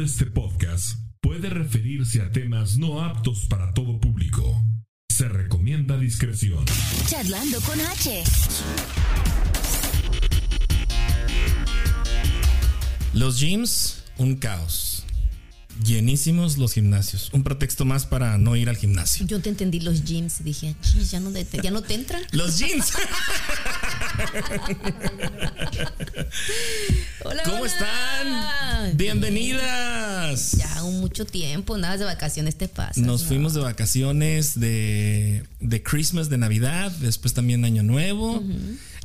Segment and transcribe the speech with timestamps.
[0.00, 4.64] de este podcast puede referirse a temas no aptos para todo público.
[5.10, 6.64] Se recomienda discreción.
[7.06, 8.24] Charlando con H.
[13.12, 15.04] Los gyms, un caos.
[15.84, 17.30] Llenísimos los gimnasios.
[17.34, 19.26] Un pretexto más para no ir al gimnasio.
[19.26, 22.22] Yo te entendí los gyms y dije, "Chis, ya no, te, ya no te entran.
[22.32, 22.92] Los gyms.
[27.24, 27.72] Hola, ¿Cómo hola.
[27.72, 28.96] están?
[28.96, 30.52] Bienvenidas.
[30.52, 33.00] Ya un mucho tiempo, nada de vacaciones te pasa.
[33.00, 38.42] Nos fuimos de vacaciones de, de Christmas, de Navidad, después también Año Nuevo.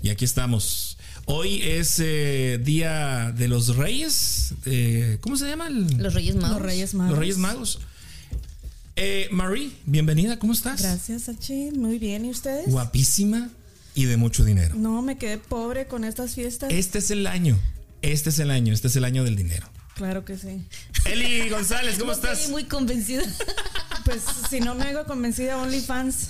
[0.01, 0.97] Y aquí estamos.
[1.25, 4.53] Hoy es eh, Día de los Reyes.
[4.65, 5.69] eh, ¿Cómo se llama?
[5.69, 6.57] Los Reyes Magos.
[6.57, 7.11] Los Reyes Magos.
[7.11, 7.79] Los Reyes Magos.
[8.97, 10.81] Eh, Marie, bienvenida, ¿cómo estás?
[10.81, 11.71] Gracias, Achi.
[11.71, 12.23] Muy bien.
[12.25, 12.69] ¿Y ustedes?
[12.69, 13.49] Guapísima
[13.95, 14.75] y de mucho dinero.
[14.75, 16.71] No, me quedé pobre con estas fiestas.
[16.71, 17.57] Este es el año.
[18.01, 18.73] Este es el año.
[18.73, 19.67] Este es el año del dinero.
[19.95, 20.65] Claro que sí.
[21.05, 22.49] Eli González, ¿cómo Estoy estás?
[22.49, 23.23] muy convencida.
[24.05, 26.29] Pues si no me hago convencida, OnlyFans.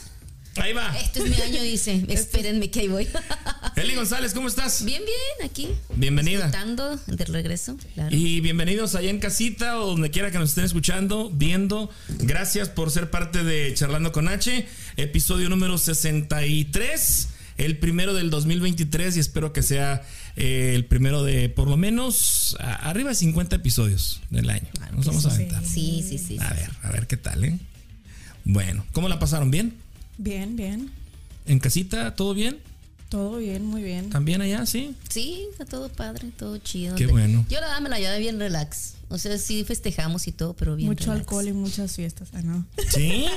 [0.56, 0.98] Ahí va.
[0.98, 2.06] Este es mi año, dice.
[2.08, 3.06] Espérenme que ahí voy.
[3.76, 4.86] Eli González, ¿cómo estás?
[4.86, 5.68] Bien, bien, aquí.
[5.94, 6.46] Bienvenida.
[6.46, 7.76] Disfrutando de regreso.
[7.96, 8.16] Claro.
[8.16, 11.90] Y bienvenidos allá en casita o donde quiera que nos estén escuchando, viendo.
[12.20, 19.18] Gracias por ser parte de Charlando con H, episodio número 63, el primero del 2023
[19.18, 20.04] y espero que sea
[20.36, 24.68] eh, el primero de por lo menos a- arriba de 50 episodios del año.
[24.94, 25.64] Nos vamos a aventar.
[25.66, 26.38] Sí, sí, sí.
[26.40, 27.60] A ver, a ver qué tal, ¿eh?
[28.44, 29.52] Bueno, ¿cómo la pasaron?
[29.52, 29.74] ¿Bien?
[30.18, 30.92] Bien, bien.
[31.46, 32.16] ¿En casita?
[32.16, 32.58] ¿Todo bien?
[33.10, 34.10] Todo bien, muy bien.
[34.10, 34.66] ¿También allá?
[34.66, 34.96] ¿Sí?
[35.10, 36.96] Sí, está todo padre, todo chido.
[36.96, 37.46] Qué bueno.
[37.50, 38.95] Yo la me la llevé bien relax.
[39.08, 41.20] O sea, sí festejamos y todo, pero bien Mucho relax.
[41.20, 42.30] alcohol y muchas fiestas.
[42.34, 42.66] Ah, no.
[42.90, 43.28] ¿Sí?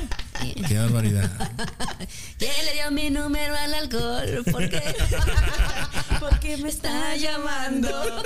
[0.67, 1.31] Qué barbaridad.
[2.39, 4.45] ¿Quién le dio mi número al alcohol?
[4.51, 4.81] ¿Por qué?
[6.21, 7.89] Porque me está llamando.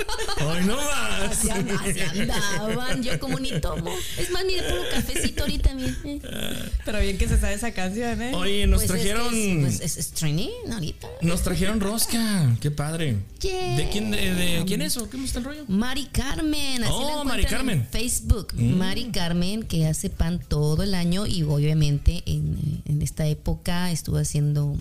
[0.47, 1.31] ¡Hoy no más!
[1.31, 3.91] Así, así andaban, yo como ni tomo.
[4.17, 5.93] Es más, mire, puro cafecito ahorita, mire.
[6.05, 8.31] Eh, Pero bien que se sabe esa canción, ¿eh?
[8.35, 9.65] Oye, nos pues es que trajeron.
[9.65, 10.13] Es, pues es,
[10.71, 11.07] ahorita.
[11.21, 13.17] Nos trajeron rosca, qué padre.
[13.41, 13.75] Yeah.
[13.77, 15.65] ¿De quién, de, de quién es o cómo está el rollo?
[15.67, 17.77] Mari Carmen, así Oh, la Mari Carmen.
[17.77, 17.81] Mm.
[17.81, 18.53] en Facebook.
[18.55, 24.17] Mari Carmen, que hace pan todo el año y obviamente en, en esta época estuvo
[24.17, 24.77] haciendo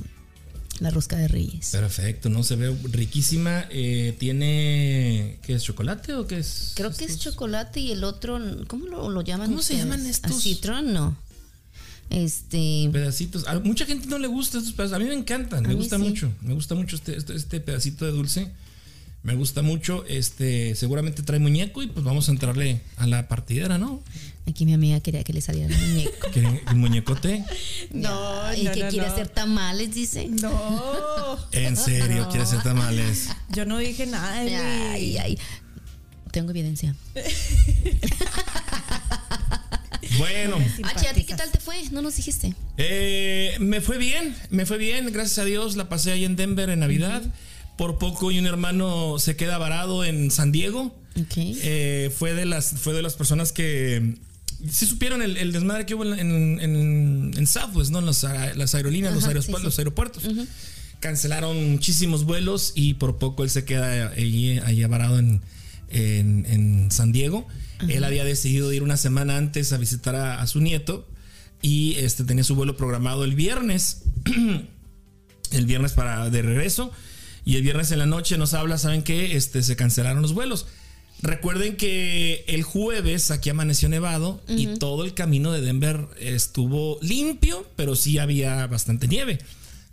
[0.80, 1.70] la rosca de Reyes.
[1.70, 3.66] Perfecto, no se ve riquísima.
[3.70, 6.72] Eh, tiene ¿qué es chocolate o qué es?
[6.74, 9.48] Creo que es chocolate y el otro, ¿cómo lo, lo llaman?
[9.48, 10.32] ¿Cómo se llaman estos?
[10.32, 10.92] ¿A citron?
[10.92, 11.16] No.
[12.10, 12.90] Este.
[12.92, 13.46] pedacitos.
[13.46, 14.96] A mucha gente no le gusta estos pedazos.
[14.96, 16.02] A mí me encantan, me gusta sí.
[16.02, 16.32] mucho.
[16.42, 18.52] Me gusta mucho este, este, este pedacito de dulce.
[19.22, 20.04] Me gusta mucho.
[20.06, 24.02] Este, seguramente trae muñeco y pues vamos a entrarle a la partidera, ¿no?
[24.48, 26.30] Aquí mi amiga quería que le saliera el muñeco.
[26.32, 27.44] ¿Quieren el muñecote?
[27.92, 29.12] No, y no, que no, quiere no.
[29.12, 30.26] hacer tamales, dice.
[30.28, 31.38] No.
[31.52, 33.28] En serio, ¿quiere hacer tamales?
[33.50, 34.40] Yo no dije nada.
[34.92, 35.38] Ay, ay.
[36.32, 36.94] Tengo evidencia.
[40.18, 40.58] Bueno.
[40.84, 41.76] Ah, che, ¿a ti qué tal te fue?
[41.90, 42.54] No nos dijiste.
[42.76, 45.76] Eh, me fue bien, me fue bien, gracias a Dios.
[45.76, 47.22] La pasé ahí en Denver en Navidad.
[47.82, 50.96] Por poco y un hermano se queda varado en San Diego.
[51.36, 54.14] Eh, fue, de las, fue de las personas que
[54.70, 58.00] sí supieron el, el desmadre que hubo en, en, en Southwest, ¿no?
[58.00, 59.62] Las, las aerolíneas, los, Ajá, aeropu- sí, sí.
[59.64, 60.22] los aeropuertos.
[61.00, 65.42] Cancelaron muchísimos vuelos y por poco él se queda ahí, ahí varado en,
[65.88, 67.48] en, en San Diego.
[67.88, 71.08] Él había decidido ir una semana antes a visitar a, a su nieto
[71.62, 74.02] y este, tenía su vuelo programado el viernes.
[75.50, 76.92] el viernes para de regreso
[77.44, 79.36] y el viernes en la noche nos habla, ¿saben qué?
[79.36, 80.66] Este se cancelaron los vuelos.
[81.22, 87.64] Recuerden que el jueves aquí amaneció nevado y todo el camino de Denver estuvo limpio,
[87.76, 89.38] pero sí había bastante nieve.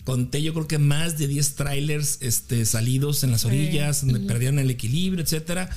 [0.05, 4.57] Conté yo creo que más de 10 trailers este, salidos en las orillas, donde perdieron
[4.57, 5.69] el equilibrio, etcétera.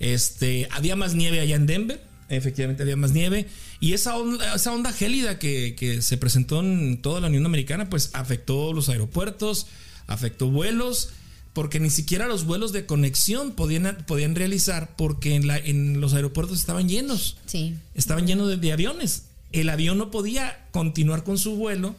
[0.00, 2.02] Este, había más nieve allá en Denver.
[2.28, 3.46] Efectivamente había más nieve.
[3.78, 7.88] Y esa onda, esa onda gélida que, que se presentó en toda la Unión Americana,
[7.88, 9.68] pues afectó los aeropuertos,
[10.08, 11.10] afectó vuelos,
[11.52, 16.14] porque ni siquiera los vuelos de conexión podían, podían realizar porque en, la, en los
[16.14, 17.36] aeropuertos estaban llenos.
[17.46, 17.76] Sí.
[17.94, 19.26] Estaban llenos de, de aviones.
[19.52, 21.94] El avión no podía continuar con su vuelo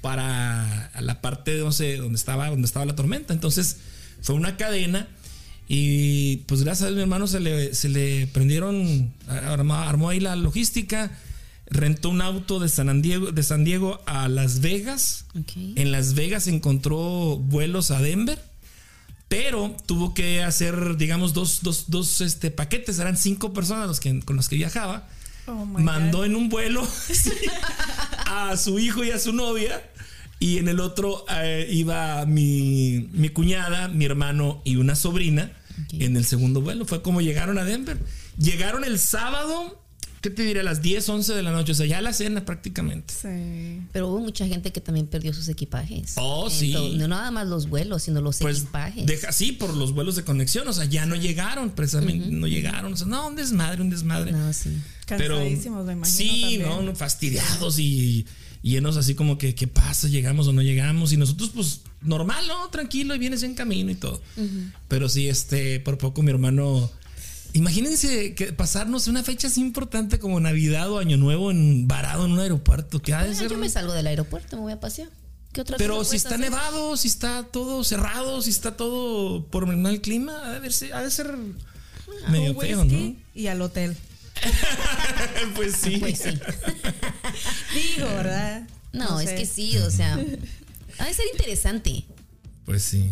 [0.00, 3.32] para la parte no sé, donde estaba, donde estaba la tormenta.
[3.32, 3.76] Entonces
[4.20, 5.08] fue una cadena.
[5.68, 10.20] Y pues gracias a Dios, mi hermano se le, se le prendieron, armó, armó ahí
[10.20, 11.16] la logística,
[11.72, 15.26] rentó un auto de San Diego, de San Diego a Las Vegas.
[15.56, 18.42] En Las Vegas encontró vuelos a Denver,
[19.28, 22.98] pero tuvo que hacer, digamos, dos, dos, dos este, paquetes.
[22.98, 25.08] Eran cinco personas los que, con los que viajaba.
[25.46, 26.26] Oh Mandó God.
[26.26, 26.86] en un vuelo
[28.26, 29.82] a su hijo y a su novia.
[30.38, 35.52] Y en el otro eh, iba mi, mi cuñada, mi hermano y una sobrina.
[35.92, 37.98] En el segundo vuelo fue como llegaron a Denver.
[38.38, 39.81] llegaron el sábado,
[40.22, 40.60] ¿qué te diré?
[40.60, 43.12] A las 10, 11 de la noche, o sea, ya la cena prácticamente.
[43.12, 43.82] Sí.
[43.92, 46.14] Pero hubo mucha gente que también perdió sus equipajes.
[46.16, 46.68] Oh, sí.
[46.72, 49.04] Entonces, no nada más los vuelos, sino los Pues equipajes.
[49.04, 52.94] deja, sí, por los vuelos de conexión, o sea, ya no llegaron, precisamente, no llegaron,
[52.94, 54.32] o sea, no, un desmadre, un desmadre.
[54.32, 54.70] No, sí.
[55.06, 56.16] Pero Cansadísimos, me imagino.
[56.18, 56.62] sí, también.
[56.62, 58.24] no, no, fastidiados y
[58.62, 60.06] llenos así como que, ¿qué pasa?
[60.08, 61.12] ¿Llegamos o no llegamos?
[61.12, 62.68] Y nosotros, pues, normal, ¿no?
[62.70, 64.22] Tranquilo, y vienes en camino y todo.
[64.88, 66.90] Pero sí, este, por poco mi hermano.
[67.54, 72.32] Imagínense que pasarnos una fecha así importante como Navidad o Año Nuevo en varado en
[72.32, 73.00] un aeropuerto.
[73.02, 73.50] Que ha de Ah, ser.
[73.50, 75.08] yo me salgo del aeropuerto, me voy a pasear.
[75.52, 76.40] ¿Qué otra Pero si está hacer?
[76.40, 80.92] nevado, si está todo cerrado, si está todo por el mal clima, ha de, verse-
[80.94, 81.36] ha de ser
[82.30, 83.14] medio Un feo, ¿no?
[83.34, 83.94] Y al hotel.
[85.54, 85.98] pues sí.
[85.98, 86.30] Pues sí.
[87.96, 88.62] Digo, ¿verdad?
[88.92, 89.36] No, es sé.
[89.36, 90.18] que sí, o sea.
[90.98, 92.04] Ha de ser interesante.
[92.66, 93.10] Pues sí.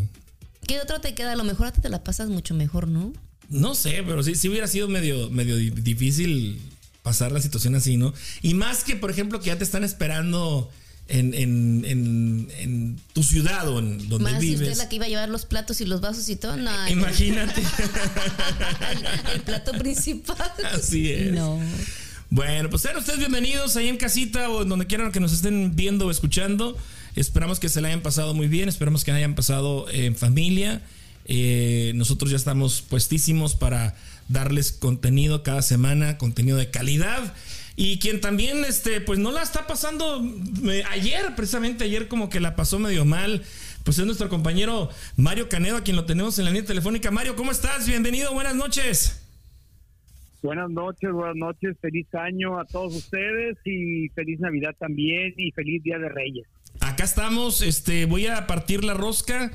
[0.67, 1.33] ¿Qué otro te queda?
[1.33, 3.13] A lo mejor a ti te la pasas mucho mejor, ¿no?
[3.51, 6.59] No sé, pero sí, sí hubiera sido medio, medio di- difícil
[7.03, 8.15] pasar la situación así, ¿no?
[8.43, 10.71] Y más que, por ejemplo, que ya te están esperando
[11.09, 14.73] en, en, en, en tu ciudad o en donde Más si usted vives.
[14.73, 16.57] es la que iba a llevar los platos y los vasos y todo.
[16.57, 17.61] No, el, Imagínate.
[19.35, 20.37] el plato principal.
[20.73, 21.33] Así es.
[21.33, 21.59] No.
[22.31, 25.75] Bueno, pues sean ustedes bienvenidos ahí en casita o en donde quieran que nos estén
[25.75, 26.77] viendo o escuchando.
[27.17, 30.81] Esperamos que se la hayan pasado muy bien, esperamos que hayan pasado en familia.
[31.27, 33.95] Eh, nosotros ya estamos puestísimos para
[34.29, 37.35] darles contenido cada semana, contenido de calidad.
[37.77, 40.23] Y quien también, este, pues no la está pasando
[40.71, 43.43] eh, ayer, precisamente ayer como que la pasó medio mal,
[43.85, 47.11] pues es nuestro compañero Mario Canedo, a quien lo tenemos en la línea telefónica.
[47.11, 47.87] Mario, ¿cómo estás?
[47.87, 49.23] Bienvenido, buenas noches.
[50.43, 55.83] Buenas noches, buenas noches, feliz año a todos ustedes y feliz Navidad también y feliz
[55.83, 56.47] Día de Reyes.
[56.81, 59.53] Acá estamos, este, voy a partir la rosca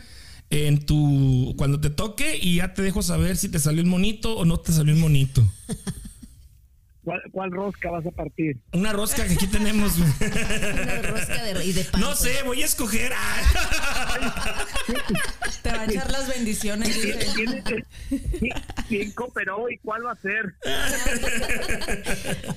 [0.50, 4.38] en tu cuando te toque y ya te dejo saber si te salió el monito
[4.38, 5.44] o no te salió el monito.
[7.06, 8.58] ¿Cuál, cuál rosca vas a partir?
[8.74, 9.96] Una rosca que aquí tenemos.
[10.00, 12.02] Una rosca de, y de pan.
[12.02, 12.20] No pues.
[12.20, 13.14] sé, voy a escoger.
[13.16, 14.66] Ah.
[15.62, 16.98] Te va a echar las bendiciones.
[17.36, 17.64] ¿Quién,
[18.40, 18.54] quién-
[18.90, 20.56] quién cooperó y cuál va a ser?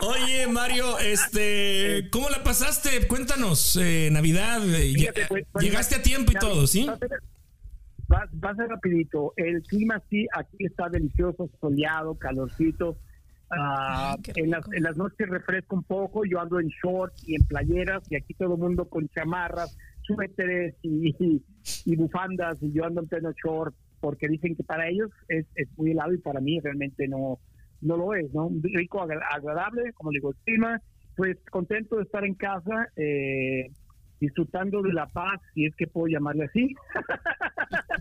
[0.00, 3.06] Oye, Mario, este, ¿cómo la pasaste?
[3.06, 6.88] Cuéntanos, eh, Navidad, eh, Fíjate, pues, pues, llegaste a tiempo y todo, ¿sí?
[8.12, 9.32] Va va- a ser rapidito.
[9.36, 12.98] El clima sí, aquí está delicioso, soleado, calorcito.
[13.50, 17.34] Ah, Ay, en, las, en las noches refresca un poco, yo ando en shorts y
[17.34, 21.44] en playeras y aquí todo el mundo con chamarras, suéteres y, y-
[21.84, 25.68] y bufandas y yo ando en pleno short porque dicen que para ellos es, es
[25.76, 27.40] muy helado y para mí realmente no,
[27.82, 28.50] no lo es, ¿no?
[28.62, 30.80] Rico, agra- agradable, como digo, el clima,
[31.14, 33.70] pues contento de estar en casa, eh,
[34.18, 36.74] disfrutando de la paz, si es que puedo llamarle así.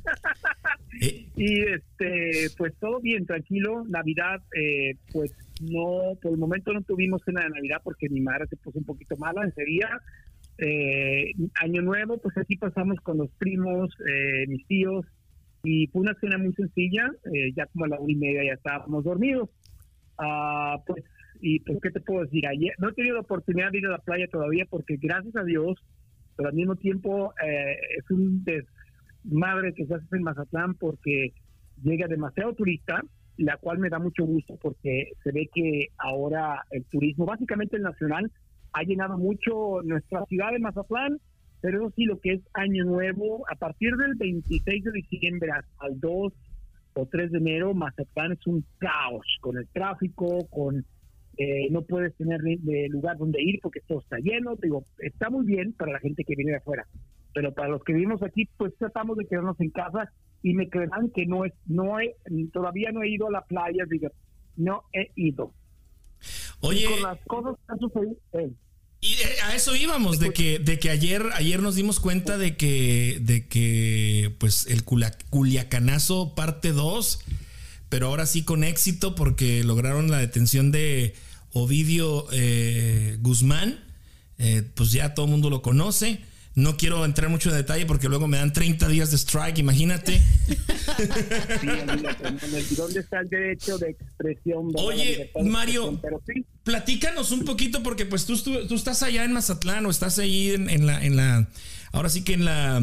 [0.99, 3.85] Eh, Y este, pues todo bien, tranquilo.
[3.87, 8.47] Navidad, eh, pues no, por el momento no tuvimos cena de Navidad porque mi madre
[8.47, 9.89] se puso un poquito mala ese día.
[10.57, 15.05] Eh, año nuevo, pues aquí pasamos con los primos, eh, mis tíos,
[15.63, 17.09] y fue una cena muy sencilla.
[17.33, 19.49] eh, ya como a la una y media ya estábamos dormidos.
[20.17, 21.03] Ah, pues,
[21.41, 22.45] y pues, ¿qué te puedo decir?
[22.47, 25.43] Ayer no he tenido la oportunidad de ir a la playa todavía porque, gracias a
[25.43, 25.79] Dios,
[26.35, 28.43] pero al mismo tiempo eh, es un
[29.23, 31.33] desmadre que se hace en Mazatlán porque
[31.83, 33.01] llega demasiado turista,
[33.37, 37.83] la cual me da mucho gusto porque se ve que ahora el turismo, básicamente el
[37.83, 38.31] nacional,
[38.73, 41.19] ha llenado mucho nuestra ciudad de Mazatlán,
[41.61, 45.51] pero eso sí, lo que es Año Nuevo, a partir del 26 de diciembre
[45.87, 46.33] el 2
[46.93, 50.85] o 3 de enero, Mazatlán es un caos con el tráfico, con
[51.37, 52.41] eh, no puedes tener
[52.89, 54.55] lugar donde ir porque todo está lleno.
[54.61, 56.85] Digo, está muy bien para la gente que viene de afuera,
[57.33, 60.11] pero para los que vivimos aquí, pues tratamos de quedarnos en casa
[60.43, 62.15] y me creerán que no es, no he,
[62.51, 64.09] todavía no he ido a la playa, digo,
[64.55, 65.53] no he ido.
[66.61, 68.51] Oye, Con las cosas que han sucedido, eh,
[69.01, 72.57] Y eh, a eso íbamos, de que, de que ayer, ayer nos dimos cuenta de
[72.57, 77.25] que, de que pues el Culiacanazo parte 2,
[77.89, 81.15] pero ahora sí con éxito porque lograron la detención de
[81.53, 83.79] Ovidio eh, Guzmán.
[84.37, 86.21] Eh, pues ya todo el mundo lo conoce.
[86.53, 90.21] No quiero entrar mucho en detalle porque luego me dan 30 días de strike, imagínate.
[90.47, 92.59] sí, olvídate, ¿no?
[92.59, 94.71] ¿Y ¿dónde está el derecho de expresión?
[94.71, 95.91] ¿Dónde Oye, de Mario.
[95.91, 95.99] expresión?
[96.01, 99.89] Pero sí, Platícanos un poquito porque pues tú, tú, tú estás allá en Mazatlán o
[99.89, 101.47] estás ahí en, en la en la
[101.91, 102.77] ahora sí que en la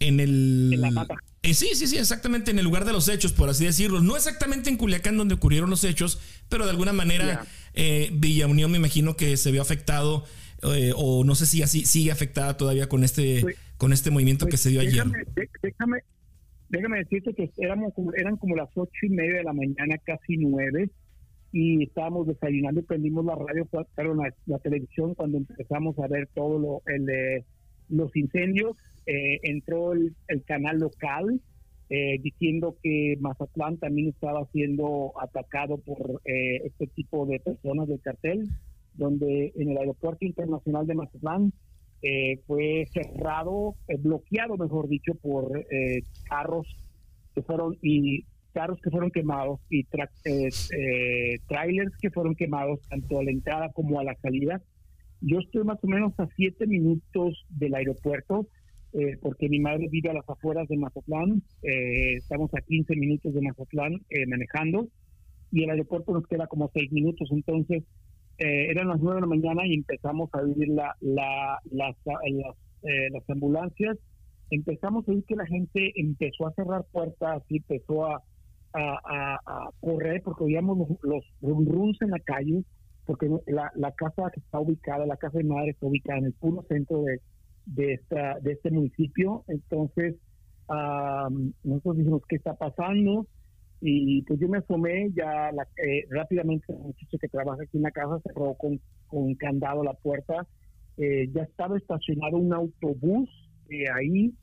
[0.00, 1.14] en el En la mata.
[1.42, 4.00] Eh, sí, sí, sí, exactamente en el lugar de los hechos, por así decirlo.
[4.02, 6.18] No exactamente en Culiacán donde ocurrieron los hechos,
[6.50, 10.26] pero de alguna manera eh, Villa Unión me imagino que se vio afectado
[10.74, 14.44] eh, o no sé si así sigue afectada todavía con este Pues- con este movimiento
[14.46, 14.92] que Pues se dio ayer.
[15.04, 15.24] déjame,
[15.62, 15.98] déjame,
[16.68, 20.90] déjame decirte que éramos eran como las ocho y media de la mañana, casi nueve,
[21.52, 26.28] y estábamos desayunando y prendimos la radio, perdón, la, la televisión cuando empezamos a ver
[26.34, 27.44] todo lo, el, eh,
[27.88, 28.76] los incendios.
[29.06, 31.40] Eh, entró el, el canal local
[31.88, 38.00] eh, diciendo que Mazatlán también estaba siendo atacado por eh, este tipo de personas del
[38.00, 38.48] cartel,
[38.94, 41.52] donde en el aeropuerto internacional de Mazatlán
[42.02, 46.66] eh, fue cerrado, eh, bloqueado, mejor dicho, por eh, carros
[47.34, 52.80] que fueron y carros que fueron quemados y tra- eh, eh, trailers que fueron quemados
[52.88, 54.60] tanto a la entrada como a la salida.
[55.20, 58.48] Yo estoy más o menos a siete minutos del aeropuerto
[58.92, 61.42] eh, porque mi madre vive a las afueras de Mazatlán.
[61.62, 64.88] estamos a 15 minutos de Mazatlán manejando
[65.52, 67.28] y el aeropuerto nos queda como seis minutos.
[67.30, 67.84] Entonces,
[68.40, 72.56] eh, eran las nueve de la mañana y empezamos a oír la, la, las, las,
[72.82, 73.98] eh, las ambulancias.
[74.50, 78.22] Empezamos a oír que la gente empezó a cerrar puertas y empezó a,
[79.80, 82.62] correr porque oíamos los, los rums en la calle,
[83.04, 86.64] porque la, casa que está ubicada, la casa de madre está ubicada en el puro
[86.68, 87.02] centro
[87.66, 89.44] de, esta, de este municipio.
[89.48, 90.16] Entonces,
[90.68, 91.28] ah,
[91.62, 93.26] nosotros dijimos, ¿qué está pasando?
[93.80, 97.82] Y pues yo me asomé, ya la- eh, rápidamente el muchacho que trabaja aquí en
[97.84, 100.46] la casa cerró con, con candado la puerta.
[100.96, 103.28] Eh, ya estaba estacionado un autobús
[103.70, 104.34] eh, ahí.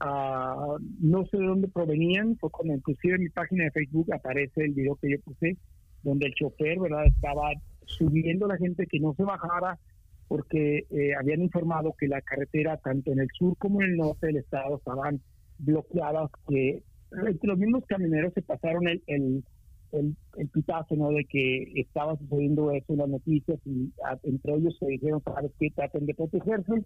[0.00, 4.64] Ah, no sé de dónde provenían, fue cuando inclusive en mi página de Facebook aparece
[4.64, 5.56] el video que yo puse,
[6.02, 7.06] donde el chofer, ¿verdad?
[7.06, 7.52] Estaba
[7.86, 9.78] subiendo a la gente que no se bajara
[10.26, 14.26] porque eh, habían informado que la carretera, tanto en el sur como en el norte
[14.26, 15.22] del estado, estaban
[15.58, 19.44] bloqueadas, que los mismos camioneros se pasaron el, el,
[19.92, 21.10] el, pitazo, ¿no?
[21.10, 25.52] De que estaba sucediendo eso en las noticias y ah, entre ellos se dijeron, ¿sabes
[25.58, 25.70] qué?
[25.70, 26.84] Traten de protegerse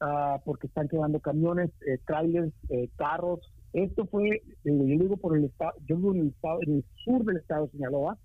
[0.00, 1.98] ah, porque están quemando camiones, eh,
[2.70, 3.40] eh, carros.
[3.72, 7.24] Esto fue, yo digo por el estado, yo vivo en el estado, en el sur
[7.24, 8.18] del estado de Sinaloa.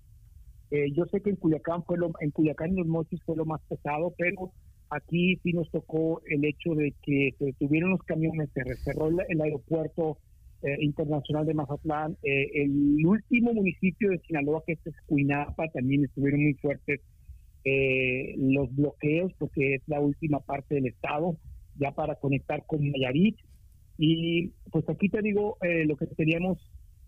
[0.72, 3.44] Eh, yo sé que en Culiacán fue lo, en Culiacán y los Mochis fue lo
[3.44, 4.50] más pesado, pero
[4.90, 9.40] aquí sí nos tocó el hecho de que se detuvieron los camiones, se cerró el
[9.40, 10.18] aeropuerto
[10.66, 16.42] eh, internacional de Mazatlán, eh, el último municipio de Sinaloa que es Escuinapa también estuvieron
[16.42, 17.00] muy fuertes
[17.68, 21.36] eh, los bloqueos porque es la última parte del estado
[21.74, 23.36] ya para conectar con Nayarit.
[23.98, 26.58] Y pues aquí te digo eh, lo que teníamos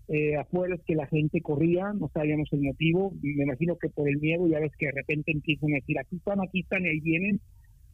[0.08, 4.08] eh, afuera es que la gente corría, no sabíamos el motivo, me imagino que por
[4.08, 6.88] el miedo, ya ves que de repente empiezan a decir, aquí están, aquí están, y
[6.88, 7.40] ahí vienen.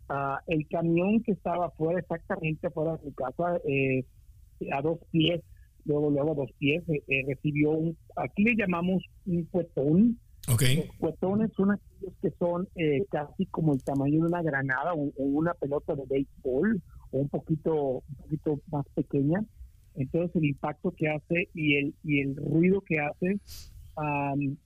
[0.09, 3.61] Ah, el camión que estaba afuera, exactamente afuera de su casa,
[4.73, 5.42] a dos pies,
[5.85, 10.19] luego, luego a dos pies, eh, eh, recibió un, aquí le llamamos un cuetón.
[10.53, 10.62] Ok.
[10.76, 15.05] Los cuetones son aquellos que son eh, casi como el tamaño de una granada o,
[15.17, 17.75] o una pelota de béisbol o un poquito,
[18.09, 19.43] un poquito más pequeña
[19.97, 23.38] entonces el impacto que hace y el y el ruido que hace
[23.97, 24.57] am,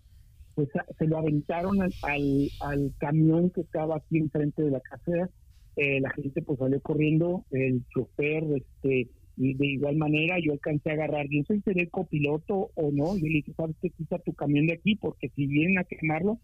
[0.55, 4.81] pues a- se lo aventaron al, al, al camión que estaba aquí enfrente de la
[4.81, 5.29] casa
[5.77, 10.90] Eh, la gente pues salió corriendo el chofer este y de igual manera yo alcancé
[10.90, 14.18] a agarrar yo si seré el copiloto o no yo le dije sabes que quita
[14.18, 16.38] tu camión de aquí porque si vienen a quemarlo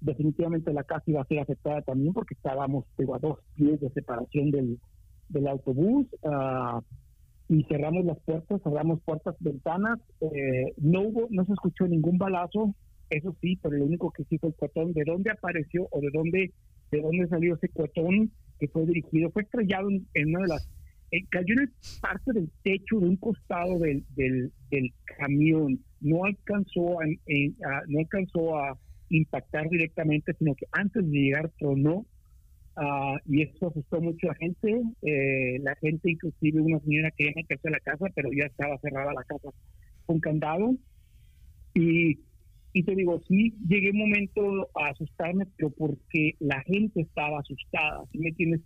[0.00, 4.50] definitivamente la casa iba a ser afectada también porque estábamos a dos pies de separación
[4.50, 4.78] del,
[5.30, 6.82] del autobús ah,
[7.48, 12.74] y cerramos las puertas, cerramos puertas, ventanas, eh, no hubo, no se escuchó ningún balazo,
[13.08, 16.10] eso sí, pero lo único que sí fue el cuetón, de dónde apareció o de
[16.12, 16.52] dónde,
[16.90, 20.68] de dónde salió ese cuetón que fue dirigido, fue estrellado en una de las,
[21.10, 24.52] eh, cayó en parte del techo de un costado del, del,
[25.18, 31.18] camión, no alcanzó a, en- a- no alcanzó a impactar directamente, sino que antes de
[31.18, 32.06] llegar tronó
[32.76, 34.82] Ah, y eso asustó mucho a la gente.
[35.02, 39.12] Eh, la gente, inclusive una señora quería meterse a la casa, pero ya estaba cerrada
[39.14, 39.48] la casa
[40.06, 40.76] con candado.
[41.74, 42.20] Y,
[42.72, 48.04] y te digo, sí, llegué un momento a asustarme, pero porque la gente estaba asustada.
[48.12, 48.60] ¿Sí me entiendes?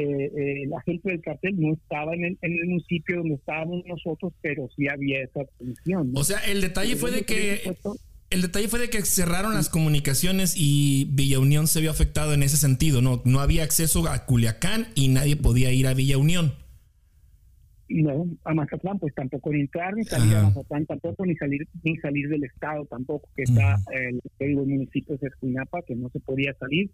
[0.00, 3.84] Eh, eh, la gente del cartel no estaba en el, en el municipio donde estábamos
[3.84, 6.12] nosotros, pero sí había esa tensión.
[6.12, 6.20] ¿no?
[6.20, 7.74] O sea, el detalle fue de que
[8.30, 12.44] el detalle fue de que cerraron las comunicaciones y Villa Unión se vio afectado en
[12.44, 16.52] ese sentido, no no había acceso a Culiacán y nadie podía ir a Villa Unión.
[17.88, 20.40] No, a Mazatlán pues tampoco ni entrar ni salir Ajá.
[20.40, 25.16] a Mazatlán tampoco ni salir ni salir del estado tampoco que está el, el municipio
[25.16, 26.88] de Escuinapa que no se podía salir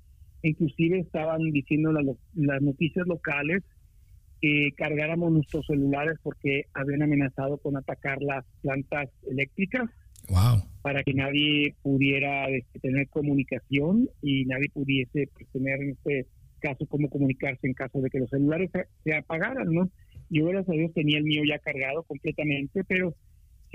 [0.48, 3.62] inclusive estaban diciendo las noticias locales
[4.40, 9.88] que cargáramos nuestros celulares porque habían amenazado con atacar las plantas eléctricas
[10.28, 10.62] Wow.
[10.82, 16.26] para que nadie pudiera este, tener comunicación y nadie pudiese pues, tener en este
[16.60, 19.90] caso cómo comunicarse en caso de que los celulares se, se apagaran, ¿no?
[20.30, 23.14] Yo, gracias a Dios, tenía el mío ya cargado completamente, pero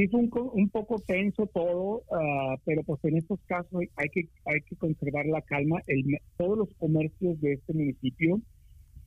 [0.04, 4.10] sí fue un, un poco tenso todo, ah, pero pues en estos casos hay- hay
[4.10, 5.82] que, hay que conservar la calma.
[5.88, 8.42] El, todos los comercios de este municipio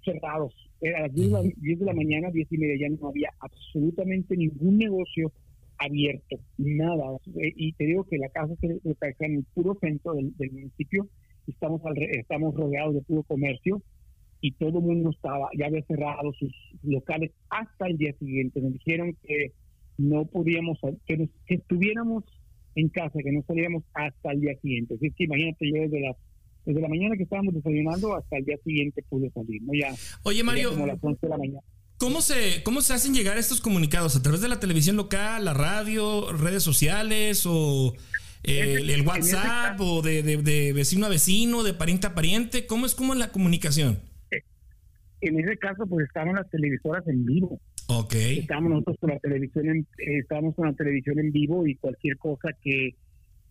[0.05, 0.53] cerrados.
[0.81, 3.09] Era a las 10 de, la, 10 de la mañana, 10 y media, ya no
[3.09, 5.33] había absolutamente ningún negocio
[5.79, 7.05] abierto, nada.
[7.37, 10.51] Eh, Y te digo que la casa se localiza en el puro centro del, del
[10.53, 11.09] municipio,
[11.47, 13.81] estamos, alre- estamos rodeados de puro comercio
[14.41, 18.61] y todo el mundo estaba, ya había cerrado sus locales hasta el día siguiente.
[18.61, 19.53] Nos dijeron que
[19.99, 22.25] no podíamos, que, nos- que estuviéramos
[22.75, 24.95] en casa, que no saliéramos hasta el día siguiente.
[24.95, 26.17] Así que imagínate, yo desde la,
[26.65, 29.73] desde la mañana que estábamos desayunando hasta el día siguiente pude salir, ¿no?
[29.75, 31.61] Ya, Oye, Mario, como a las 11 de la mañana.
[31.99, 34.17] ¿cómo se, ¿cómo se hacen llegar estos comunicados?
[34.17, 37.95] ¿A través de la televisión local, la radio, redes sociales o
[38.43, 42.67] el, el WhatsApp o de, de- de vecino a vecino, de pariente a pariente?
[42.67, 44.01] ¿Cómo es como la comunicación?
[45.21, 47.61] En ese caso, pues estaban las televisoras en vivo.
[47.89, 48.15] Ok.
[48.15, 52.17] estábamos nosotros con la televisión en, eh, estábamos con la televisión en vivo y cualquier
[52.19, 52.95] cosa que,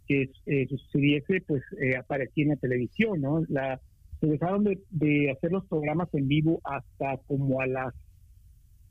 [0.08, 3.80] que eh, sucediese pues eh, aparecía en la televisión no la
[4.20, 7.94] se dejaron de, de hacer los programas en vivo hasta como a las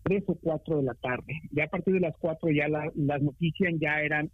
[0.05, 3.23] 3 o 4 de la tarde ya a partir de las 4 ya la- las
[3.23, 4.31] noticias ya eran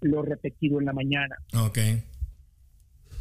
[0.00, 1.78] lo repetido en la mañana Ok.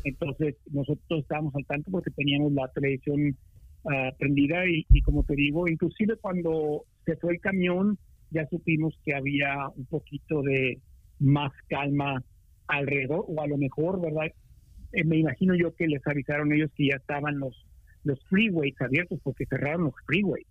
[0.03, 3.35] entonces nosotros estábamos al tanto porque teníamos la televisión
[3.85, 7.97] ah, prendida y, y como te digo, inclusive cuando se fue el camión
[8.31, 10.79] ya supimos que había un poquito de
[11.19, 12.23] más calma
[12.67, 14.27] alrededor o a lo mejor, ¿verdad?
[14.91, 17.55] Eh, me imagino yo que les avisaron ellos que ya estaban los
[18.05, 20.47] los freeways abiertos porque cerraron los freeways.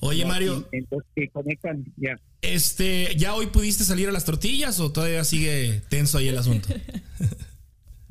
[0.00, 0.28] Oye, ¿no?
[0.28, 2.18] Mario, Entonces que conectan ya.
[2.40, 6.68] este, ¿ya hoy pudiste salir a las tortillas o todavía sigue tenso ahí el asunto?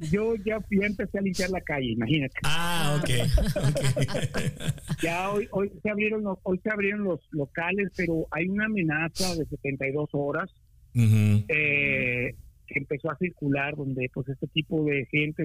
[0.10, 2.40] Yo ya, ya empecé a limpiar la calle, imagínate.
[2.44, 3.10] Ah, ok.
[5.04, 9.36] Ya hoy, hoy se abrieron los, hoy se abrieron los locales, pero hay una amenaza
[9.36, 10.50] de 72 horas
[10.94, 11.44] Ujú.
[11.48, 12.36] eh,
[12.68, 15.44] que empezó a circular donde pues este tipo de gente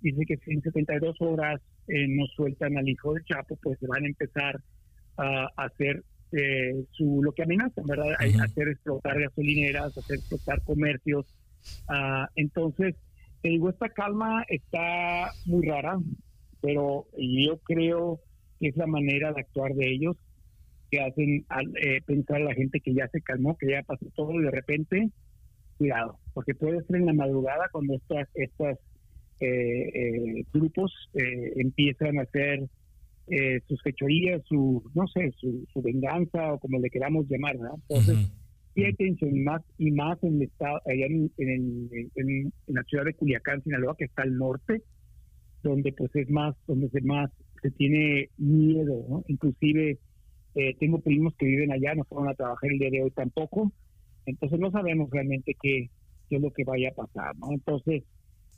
[0.00, 3.86] dice que si en 72 horas eh, no sueltan al hijo del Chapo, pues se
[3.86, 4.60] van a empezar
[5.16, 6.02] a hacer
[6.32, 8.16] eh, su lo que amenazan, ¿verdad?
[8.20, 8.42] Ujú.
[8.42, 11.26] hacer explotar gasolineras, hacer explotar comercios.
[11.88, 12.96] Ah, entonces,
[13.48, 15.98] digo, esta calma está muy rara,
[16.60, 18.20] pero yo creo
[18.58, 20.16] que es la manera de actuar de ellos
[20.90, 24.06] que hacen al, eh, pensar a la gente que ya se calmó, que ya pasó
[24.14, 25.10] todo y de repente,
[25.78, 28.78] cuidado, porque puede ser en la madrugada cuando estas, estas
[29.40, 32.68] eh, eh, grupos eh, empiezan a hacer
[33.28, 37.80] eh, sus fechorías, su, no sé, su, venganza o como le queramos llamar, ¿no?
[37.88, 38.30] Entonces,
[38.76, 43.62] y más y más en el estado allá en, en- en la ciudad de Culiacán
[43.62, 44.82] Sinaloa que está al norte
[45.62, 47.30] donde pues es más donde se más
[47.62, 49.24] se tiene miedo ¿no?
[49.28, 49.98] inclusive
[50.54, 53.72] eh, tengo primos que viven allá no fueron a trabajar el día de hoy tampoco
[54.26, 55.90] entonces no sabemos realmente qué,
[56.28, 58.04] qué es lo que vaya a pasar no entonces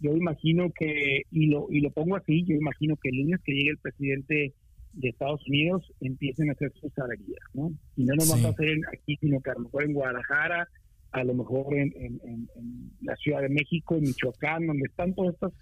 [0.01, 3.53] yo imagino que y lo y lo pongo así yo imagino que el lunes que
[3.53, 4.55] llegue el presidente
[4.93, 7.73] de Estados Unidos empiecen a hacer sus averías, ¿no?
[7.97, 8.43] Y no nomás Sí.
[8.43, 10.69] va a en- aquí, sino que a lo mejor en Guadalajara,
[11.13, 15.15] a lo mejor en, en- en- en la Ciudad de México, en Michoacán, donde están
[15.15, 15.53] todos estos,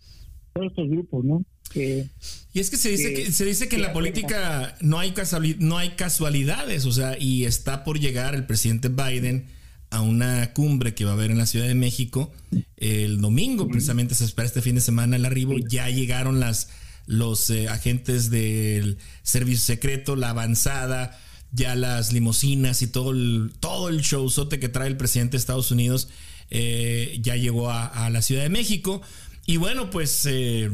[0.52, 1.44] todos estos grupos, ¿no?
[1.72, 2.06] Que
[2.54, 5.10] Y es que se dice que- que, se dice que en la política no hay,
[5.10, 9.46] casuali- no hay casualidades, o sea, y está por llegar el presidente Biden
[9.90, 12.32] a una cumbre que va a haber en la Ciudad de México
[12.76, 16.70] el domingo, precisamente se espera este fin de semana el arribo, ya llegaron las
[17.06, 21.18] los eh, agentes del servicio secreto, la avanzada,
[21.52, 25.70] ya las limusinas y todo el, todo el showzote que trae el presidente de Estados
[25.70, 26.08] Unidos
[26.50, 29.02] eh, ya llegó a, la Ciudad de México.
[29.46, 30.70] Y bueno, pues eh,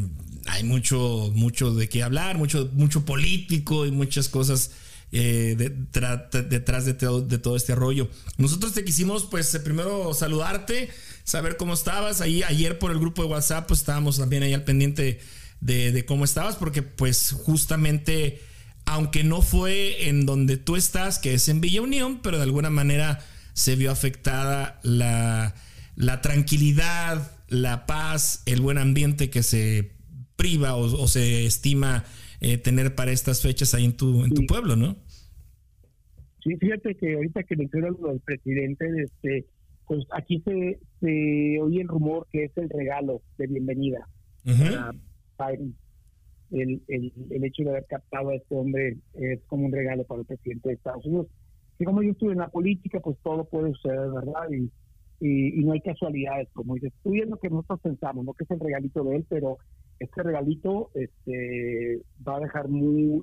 [0.47, 4.73] hay mucho, mucho de qué hablar, mucho, mucho político y muchas cosas
[5.13, 8.09] eh, detrás, de, de todo este rollo.
[8.39, 10.91] Nosotros te quisimos, pues, primero saludarte,
[11.25, 12.21] saber cómo estabas.
[12.21, 15.21] Ahí, ayer por el grupo de WhatsApp, pues estábamos también ahí al pendiente
[15.63, 18.41] de, de cómo estabas, porque pues justamente,
[18.85, 22.69] aunque no fue en donde tú estás, que es en Villa Unión, pero de alguna
[22.69, 23.21] manera
[23.55, 25.55] se vio afectada la,
[25.97, 29.93] la tranquilidad, la paz, el buen ambiente que se
[30.37, 32.05] priva o, o se estima
[32.41, 34.47] eh, tener para estas fechas ahí en tu, en tu Sí.
[34.49, 34.97] pueblo, ¿no?
[36.43, 39.47] Sí, fíjate que ahorita que mencionas lo del presidente, este,
[39.87, 44.09] pues aquí se, se oye el rumor que es el regalo de bienvenida
[44.45, 44.93] para
[45.47, 45.75] Biden.
[46.51, 50.21] El, el, el hecho de haber captado a este hombre es como un regalo para
[50.21, 51.29] el presidente de Estados Unidos.
[51.79, 54.51] Y como yo estuve en la política, pues todo puede suceder, ¿verdad?
[54.51, 54.71] Y,
[55.21, 56.93] y, y no hay casualidades, como dices.
[57.03, 59.59] Tú es lo que nosotros pensamos, no que es el regalito de él, pero
[59.99, 63.23] este regalito este va a dejar muy...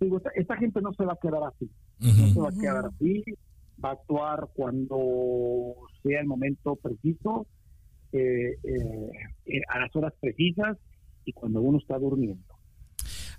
[0.00, 1.70] Digo, esta, esta gente no se va a quedar así.
[2.00, 3.22] No se va a quedar así,
[3.84, 7.46] va a actuar cuando sea el momento preciso,
[8.12, 9.10] eh, eh,
[9.46, 10.78] eh, a las horas precisas
[11.24, 12.42] y cuando uno está durmiendo.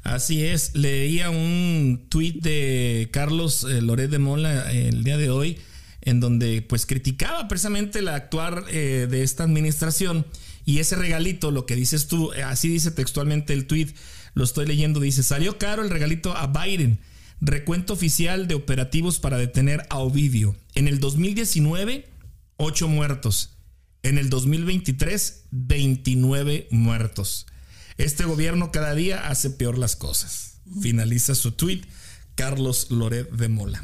[0.03, 5.57] Así es, leía un tuit de Carlos eh, de Mola eh, el día de hoy
[6.05, 10.25] en donde pues criticaba precisamente el actuar eh, de esta administración
[10.63, 13.95] y ese regalito, lo que dices tú, eh, así dice textualmente el tuit,
[14.35, 16.99] lo estoy leyendo, dice, salió caro el regalito a Biden,
[17.41, 20.55] recuento oficial de operativos para detener a Ovidio.
[20.75, 22.07] En el 2019,
[22.57, 23.57] 8 muertos.
[24.03, 27.47] En el 2023, 29 muertos.
[27.97, 30.61] Este gobierno cada día hace peor las cosas.
[30.81, 31.81] Finaliza su tweet
[32.35, 33.83] Carlos Loret de Mola.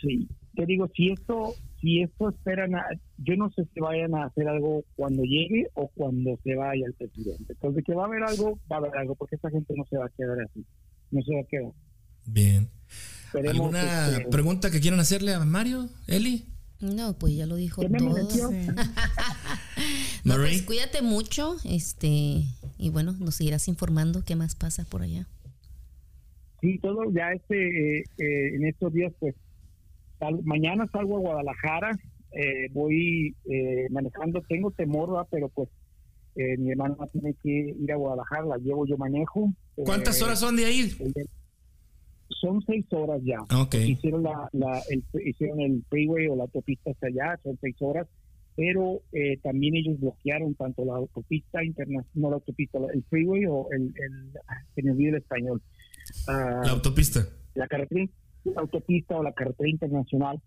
[0.00, 2.84] Sí, te digo, si esto, si esto esperan, a-
[3.18, 6.94] yo no sé si vayan a hacer algo cuando llegue o cuando se vaya el
[6.94, 7.52] presidente.
[7.52, 9.96] Entonces, que va a haber algo, va a haber algo, porque esta gente no se
[9.96, 10.64] va a quedar así,
[11.10, 11.72] no se va a quedar.
[12.26, 12.68] Bien.
[13.26, 15.88] Esperemos ¿Alguna que- pregunta que quieran hacerle a Mario?
[16.08, 16.46] Eli?
[16.80, 18.18] No, pues ya lo dijo ¿Qué me todo.
[20.26, 22.42] No, pues cuídate mucho, este,
[22.78, 25.26] y bueno, nos seguirás informando qué más pasa por allá.
[26.60, 29.34] Sí, todo ya este, eh, eh, en estos días, pues,
[30.18, 31.98] sal- mañana salgo a Guadalajara,
[32.32, 35.28] eh, voy eh, manejando, tengo temor, ¿verdad?
[35.30, 35.68] pero pues
[36.34, 39.52] eh, mi hermana tiene que ir a Guadalajara, la llevo, yo manejo.
[39.76, 40.90] ¿Cuántas Eh, horas son de ahí?
[42.40, 43.40] Son seis horas ya.
[43.56, 43.74] Ok.
[43.76, 48.06] Hicieron, la, la- el, hicieron el freeway o la autopista hasta allá, son seis horas,
[48.56, 53.68] pero eh, también ellos bloquearon tanto la autopista internacional, no la autopista, el freeway o
[53.70, 54.32] el, el
[54.74, 55.62] se me olvida el español.
[56.26, 57.20] Ah, La autopista.
[57.54, 58.06] la carretera,
[58.44, 60.40] la autopista o la carretera internacional,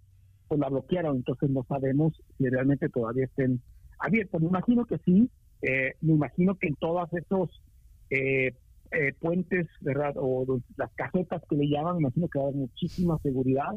[0.48, 3.62] pues la bloquearon, entonces no sabemos si realmente todavía estén
[4.00, 4.42] abiertas.
[4.42, 5.30] Me imagino que sí,
[5.62, 7.62] eh, me imagino que en todos esos
[8.10, 8.54] eh,
[8.92, 10.14] eh, puentes, ¿verdad?
[10.18, 13.76] O las casetas que le llaman, me imagino que va a haber muchísima seguridad.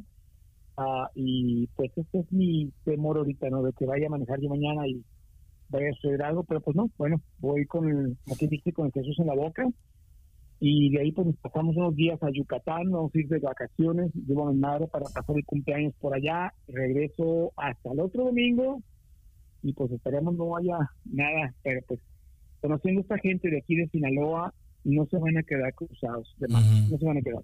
[0.76, 3.62] Ah, y pues este es mi temor ahorita, ¿no?
[3.62, 5.04] De que vaya a manejar yo mañana y
[5.68, 8.92] vaya a suceder algo, pero pues no, bueno, voy con el, aquí dice, con el
[8.92, 9.66] Jesús en la boca
[10.64, 14.12] y de ahí pues nos pasamos unos días a Yucatán, vamos a ir de vacaciones,
[14.14, 18.80] llevo a mi madre para pasar el cumpleaños por allá, regreso hasta el otro domingo
[19.62, 22.00] y pues esperemos no haya nada, pero pues
[22.60, 24.54] conociendo a esta gente de aquí de Sinaloa,
[24.84, 26.92] no se van a quedar cruzados, de más, Ujú.
[26.92, 27.42] no se van a quedar.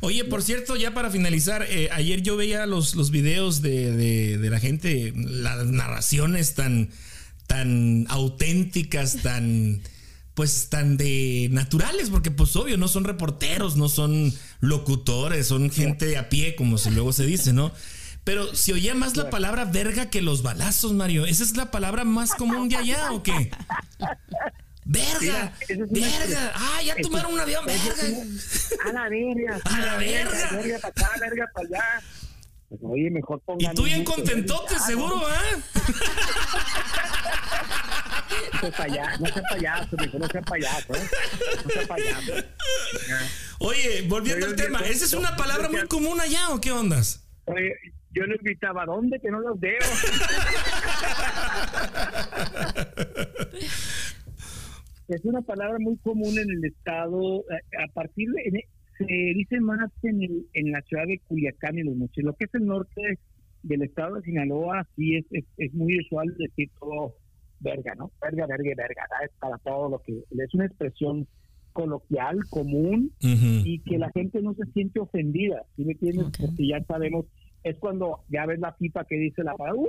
[0.00, 4.38] Oye, por cierto, ya para finalizar, eh, ayer yo veía los, los videos de, de-
[4.38, 6.90] de la gente, las narraciones tan,
[7.46, 9.80] tan auténticas, tan
[10.34, 16.16] pues tan de naturales, porque pues obvio, no son reporteros, no son locutores, son gente
[16.16, 17.72] a pie, como se luego se dice, ¿no?
[18.22, 21.26] Pero se oía más la palabra verga que los balazos, Mario.
[21.26, 23.50] ¿Esa es la palabra más común de allá o qué?
[24.90, 26.52] Verga, Mira, es verga.
[26.54, 27.92] Ah, ya tomaron un avión, verga.
[28.86, 30.48] A la verga, A la verga.
[30.50, 32.02] verga para acá, verga para allá.
[32.70, 35.26] Pues, oye, mejor Y pongan tú un bien contentote, verga, seguro, ¿no?
[35.26, 35.42] ¿ah?
[38.54, 39.22] No sea payaso,
[39.96, 41.08] no mijo, no sea payaso, ¿eh?
[41.64, 42.32] No sea payaso.
[43.58, 47.24] Oye, volviendo al tema, ¿esa es una palabra muy común allá o qué ondas?
[47.44, 47.74] Oye,
[48.10, 49.20] yo les gritaba, ¿dónde?
[49.20, 49.78] Que no los veo.
[55.08, 58.64] es una palabra muy común en el estado, a, a partir de,
[58.98, 62.24] se dice más en, el- en la ciudad de Culiacán y los mochis.
[62.24, 63.18] Lo que es el norte
[63.62, 67.14] del estado de Sinaloa, sí es, es, es muy usual decir todo
[67.60, 68.10] verga, ¿no?
[68.20, 69.24] Verga, verga, verga, ¿verdad?
[69.24, 71.26] es para todo lo que es una expresión
[71.72, 73.12] coloquial, común,
[73.64, 76.26] y que la gente no se siente ofendida, ¿sí me entiendes?
[76.26, 76.34] Ok.
[76.40, 77.26] Porque ya sabemos,
[77.62, 79.82] es cuando ya ves la pipa que dice la palabra,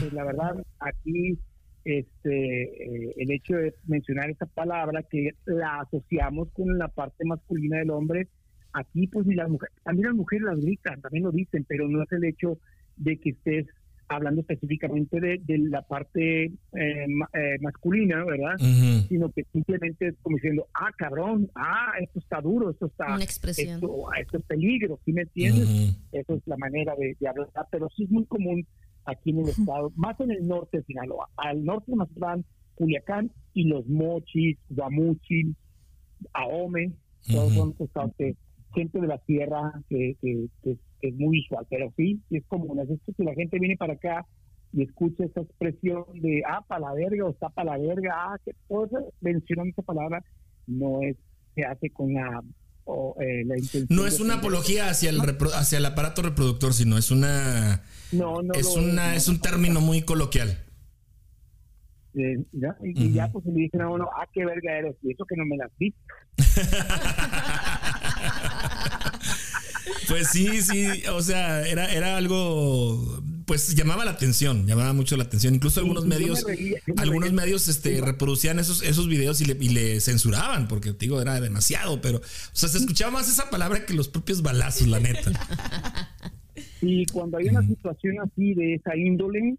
[0.00, 1.38] que la verdad, aquí
[1.84, 7.78] este eh, el hecho de mencionar esa palabra que la asociamos con la parte masculina
[7.78, 8.28] del hombre,
[8.72, 12.02] aquí pues ni las mujeres, también las mujeres las gritan, también lo dicen, pero no
[12.02, 12.58] es el hecho
[12.96, 13.66] de que estés
[14.10, 18.56] hablando específicamente de, de la parte eh, eh, masculina, ¿verdad?
[19.08, 23.22] Sino que simplemente es como diciendo, ah, cabrón, ah, esto está duro, esto está, Una
[23.22, 23.76] expresión.
[23.76, 25.64] esto, esto es peligro, ¿sí me entiendes?
[25.64, 25.96] Ujú.
[26.10, 28.66] Esa es la manera de, de hablar, pero sí es muy común
[29.10, 32.44] aquí en el estado, más en el norte de Sinaloa, al norte de Mazatlán,
[32.74, 35.54] Culiacán y los Mochis, Guamuchil,
[36.32, 36.92] Ahome,
[37.30, 37.54] todos Ujú.
[37.60, 38.36] son estados que-
[38.74, 42.78] gente de la sierra que, que- que- que es muy usual, pero sí, es común,
[42.78, 44.24] es esto que la gente viene para acá
[44.72, 48.36] y escucha esa expresión de, ah, para la verga, o está para la verga, ah,
[48.44, 50.22] qué cosa, mencionando esa palabra,
[50.66, 51.16] no es,
[51.56, 52.42] se hace con la,
[52.90, 53.56] o, eh, la.
[53.88, 55.20] No es una apología hacia el,
[55.54, 58.54] hacia el aparato reproductor, sino es una No, no.
[58.54, 60.58] es una es un término muy coloquial.
[62.14, 65.24] Eh, ya, y, ya pues le dicen a uno, ah, qué verga eres, y eso
[65.24, 66.00] que no me las viste.
[70.08, 75.24] Pues sí, sí, o sea, era, era algo, pues llamaba la atención, llamaba mucho la
[75.24, 75.56] atención.
[75.56, 79.98] Incluso algunos medios, reía, algunos medios este, reproducían esos, esos videos y le, y le
[79.98, 83.92] censuraban, porque te digo, era demasiado, pero, o sea, se escuchaba más esa palabra que
[83.92, 85.32] los propios balazos, la neta.
[86.82, 89.56] Y cuando hay una situación así de esa índole,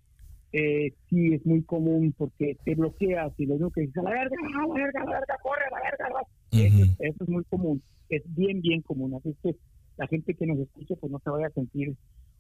[0.54, 4.12] eh, sí es muy común porque te bloqueas y lo único que dices, a la
[4.12, 6.06] verga, a la verga, a la verga, corre, a la verga.
[6.06, 6.66] a la-".
[6.66, 9.14] eso, eso es muy común, es bien, bien común.
[9.16, 9.60] Así es que
[9.98, 11.94] la gente que nos escucha pues no se vaya a sentir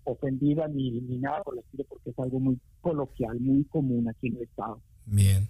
[0.03, 4.27] ofendida ni, ni nada por el estilo porque es algo muy coloquial, muy común aquí
[4.27, 4.81] en el estado.
[5.05, 5.47] Bien.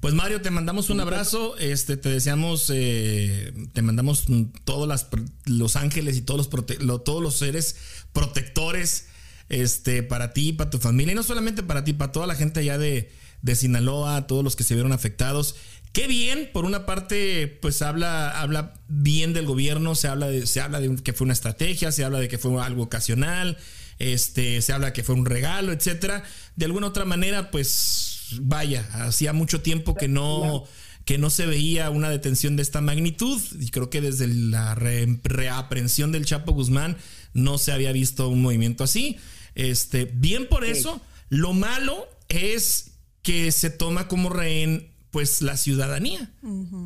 [0.00, 4.24] Pues Mario, te mandamos un abrazo, este, te deseamos, eh, te mandamos
[4.64, 5.08] todos las,
[5.44, 7.76] los ángeles y todos los, prote- lo- todos los seres
[8.12, 9.08] protectores,
[9.48, 12.60] este, para ti, para tu familia, y no solamente para ti, para toda la gente
[12.60, 13.10] allá de,
[13.42, 15.56] de Sinaloa, todos los que se vieron afectados.
[15.96, 20.60] Qué bien, por una parte, pues habla, habla bien del gobierno, se habla de, se
[20.60, 23.56] habla de que fue una estrategia, se habla de que fue algo ocasional,
[23.98, 26.22] este, se habla que fue un regalo, etcétera.
[26.54, 30.64] De alguna otra manera, pues vaya, hacía mucho tiempo que no,
[31.06, 33.40] que no se veía una detención de esta magnitud.
[33.58, 36.98] Y creo que desde la re- reaprehensión del Chapo Guzmán
[37.32, 39.16] no se había visto un movimiento así.
[39.54, 41.00] Este, bien por eso.
[41.30, 42.90] Lo malo es
[43.22, 46.30] que se toma como rehén pues la ciudadanía.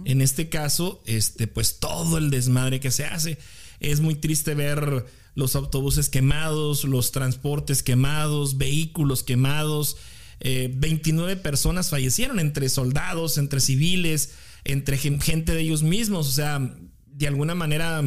[0.05, 3.39] En este caso, este, pues todo el desmadre que se hace.
[3.81, 9.97] Es muy triste ver los autobuses quemados, los transportes quemados, vehículos quemados.
[10.39, 14.31] Eh, 29 personas fallecieron entre soldados, entre civiles,
[14.63, 16.29] entre gen- gente de ellos mismos.
[16.29, 16.73] O sea,
[17.07, 18.01] de alguna manera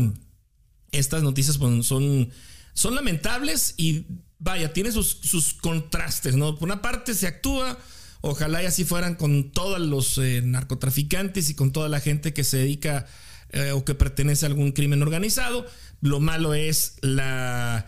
[0.94, 2.30] estas noticias pues, son,
[2.74, 4.06] son lamentables y
[4.40, 6.56] vaya, tiene sus, sus contrastes, ¿no?
[6.58, 7.78] Por una parte se actúa,
[8.24, 12.44] ojalá y así fueran con todos los eh, narcotraficantes y con toda la gente que
[12.44, 13.06] se dedica
[13.50, 15.66] eh, o que pertenece a algún crimen organizado.
[16.02, 17.86] Lo malo es la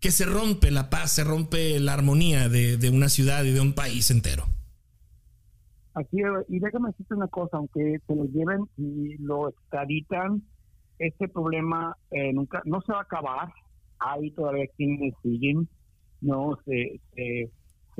[0.00, 3.60] que se rompe la paz, se rompe la armonía de, de una ciudad y de
[3.60, 4.46] un país entero.
[5.94, 10.42] Aquí, y déjame decirte una cosa, aunque se lo lleven y lo extraditan,
[10.98, 13.52] este problema eh, nunca, no se va a acabar.
[13.98, 15.68] Hay todavía quienes siguen,
[16.20, 17.50] no se, se,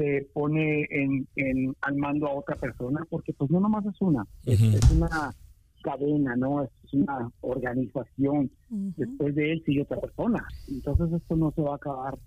[0.00, 4.26] se pone en, en, al mando a otra persona, porque pues no nomás es una,
[4.46, 4.60] es,
[4.92, 5.34] una
[5.82, 6.62] cadena, ¿no?
[6.62, 8.50] Es una organización.
[8.70, 10.42] Después de él sigue otra persona.
[10.68, 12.18] Entonces esto no se va a acabar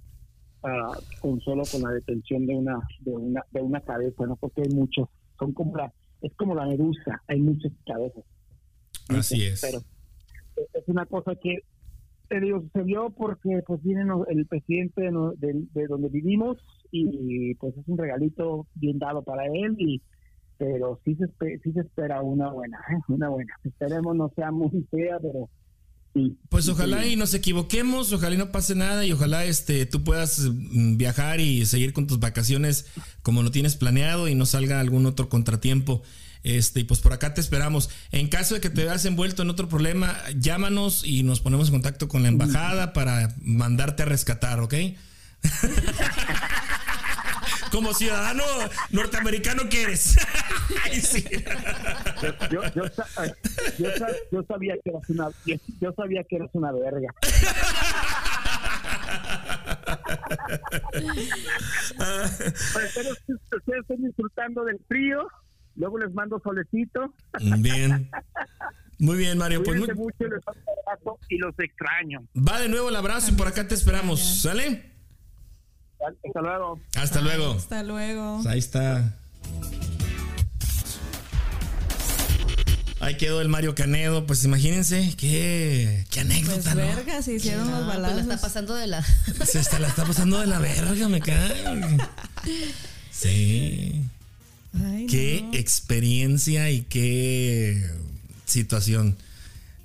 [0.63, 4.35] ah, con solo con la detención de una, de una, de una cabeza, ¿no?
[4.35, 5.09] Porque hay muchos,
[5.39, 8.23] son como la, es como la medusa, hay muchas cabezas.
[9.09, 9.61] Así es.
[9.61, 9.79] Pero
[10.73, 11.57] es una cosa que
[12.29, 16.57] te digo, sucedió porque pues viene el presidente de, no- de- de donde vivimos
[16.95, 20.01] y pues es un regalito bien dado para él y
[20.57, 21.25] pero sí se,
[21.63, 22.95] sí se espera una buena, ¿eh?
[23.07, 23.53] una buena.
[23.63, 25.49] Esperemos no sea muy fea, pero
[26.13, 26.37] sí.
[26.49, 30.39] Pues ojalá y nos equivoquemos, ojalá y no pase nada y ojalá este tú puedas
[30.39, 32.87] mm, viajar y seguir con tus vacaciones
[33.23, 36.01] como lo tienes planeado y no salga algún otro contratiempo.
[36.43, 37.89] Este, y pues por acá te esperamos.
[38.11, 41.75] En caso de que te veas envuelto en otro problema, llámanos y nos ponemos en
[41.75, 44.73] contacto con la embajada para mandarte a rescatar, ¿ok?
[47.73, 48.43] Como ciudadano
[48.91, 50.15] norteamericano que eres.
[50.85, 51.25] Ay, sí.
[52.51, 52.83] yo, yo,
[53.79, 53.89] yo
[54.31, 55.29] yo sabía que eras una
[55.81, 57.11] yo, sabía que eras una verga.
[62.95, 63.09] Pero
[63.57, 65.27] ustedes están disfrutando del frío,
[65.75, 67.13] luego les mando solecito.
[67.59, 68.09] Bien.
[68.99, 69.63] Muy bien, Mario.
[69.63, 72.19] Pues muy- mucho, les mando un abrazo y los extraño.
[72.37, 74.41] va de nuevo el abrazo y por acá te esperamos.
[74.43, 74.92] ¿Sale?
[76.05, 76.79] Hasta luego.
[76.95, 77.51] Hasta luego.
[77.53, 78.35] Hasta luego.
[78.41, 79.15] Pues ahí está.
[82.99, 84.25] Ahí quedó el Mario Canedo.
[84.25, 86.81] Pues imagínense qué, qué anécdota, Pues ¿no?
[86.95, 89.03] verga, se hicieron No, los pues la está pasando de la.
[89.45, 91.97] Se está, la está pasando de la verga, me cae.
[93.11, 94.03] Sí.
[94.81, 95.53] Ay, Qué no.
[95.57, 97.89] experiencia y qué
[98.45, 99.17] situación.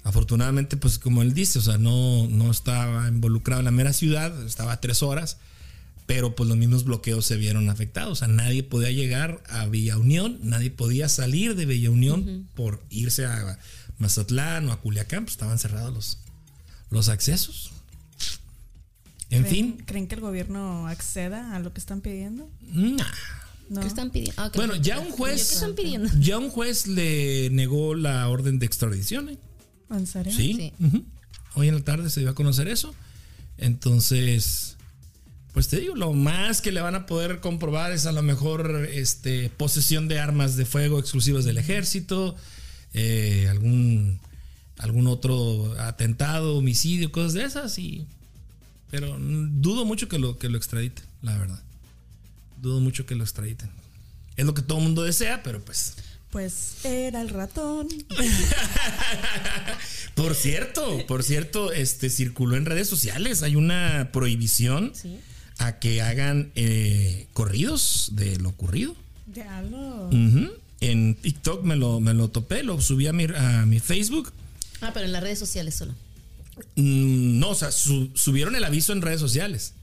[0.05, 4.33] Afortunadamente, pues como él dice, o sea, no, no estaba involucrado en la mera ciudad,
[4.47, 5.37] estaba a tres horas,
[6.09, 8.13] pero pues los mismos bloqueos se vieron afectados.
[8.13, 12.83] O sea, nadie podía llegar a Villa Unión, nadie podía salir de Villa Unión por
[12.89, 13.59] irse a
[13.99, 16.19] Mazatlán o a Culiacán, pues estaban cerrados los,
[16.89, 17.73] los accesos.
[19.31, 22.49] En ¿Creen- fin, ¿Creen que el gobierno acceda a lo que están pidiendo?
[22.73, 23.05] nah.
[23.69, 23.83] No.
[23.83, 24.33] ¿Qué están pidiendo?
[24.43, 26.09] Ah, Bueno, ya un ¿Qué juez, están pidiendo?
[26.21, 29.29] ya un juez le negó la orden de extradición.
[29.29, 29.39] ¿eh?
[29.91, 30.33] ¿En serio?
[30.35, 30.73] Sí.
[31.55, 32.95] Hoy en la tarde se dio a conocer eso.
[33.59, 34.78] Entonces,
[35.59, 38.89] pues te digo, lo más que le van a poder comprobar es a lo mejor
[38.93, 42.37] este, posesión de armas de fuego exclusivas del ejército,
[42.95, 44.21] eh, algún
[44.79, 48.07] algún otro atentado, homicidio, cosas de esas y
[48.93, 51.61] pero dudo mucho que lo que lo extraditen, la verdad.
[52.63, 53.69] Dudo mucho que lo extraditen.
[54.37, 55.97] Es lo que todo el mundo desea, pero pues
[56.31, 57.89] Pues era el ratón.
[60.15, 65.19] por cierto, por cierto, este circuló en redes sociales, hay una prohibición Sí.
[65.59, 68.95] A que hagan eh, corridos de lo ocurrido.
[69.71, 70.09] Lo.
[70.09, 70.51] Ujú.
[70.81, 74.33] En TikTok me lo, me lo topé, lo subí a mi, a mi Facebook.
[74.81, 75.93] Ah, pero en las redes sociales solo.
[76.77, 79.75] Mm, No, o sea, su- subieron el aviso en redes sociales.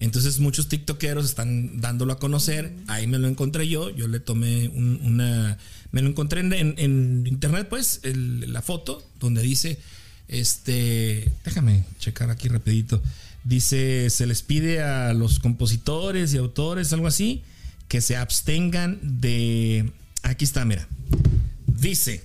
[0.00, 2.72] Entonces muchos TikTokeros están dándolo a conocer.
[2.86, 3.90] Ahí me lo encontré yo.
[3.90, 5.58] Yo le tomé un- una...
[5.90, 9.78] Me lo encontré en, en- en internet, pues, el- la foto donde dice,
[10.28, 11.30] este...
[11.44, 13.02] Déjame checar aquí rapidito.
[13.44, 17.42] Dice, se les pide a los compositores y autores, algo así,
[17.88, 19.90] que se abstengan de...
[20.22, 20.86] Aquí está, mira.
[21.66, 22.24] Dice,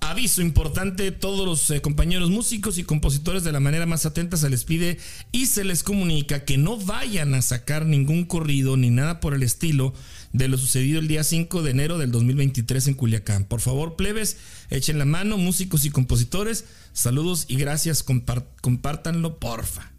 [0.00, 4.50] aviso importante, todos los eh, compañeros músicos y compositores de la manera más atenta se
[4.50, 4.98] les pide
[5.32, 9.42] y se les comunica que no vayan a sacar ningún corrido ni nada por el
[9.42, 9.94] estilo
[10.32, 13.44] de lo sucedido el día 5 de enero del 2023 en Culiacán.
[13.44, 14.36] Por favor, plebes,
[14.70, 16.64] echen la mano, músicos y compositores.
[16.92, 19.92] Saludos y gracias, compártanlo, porfa.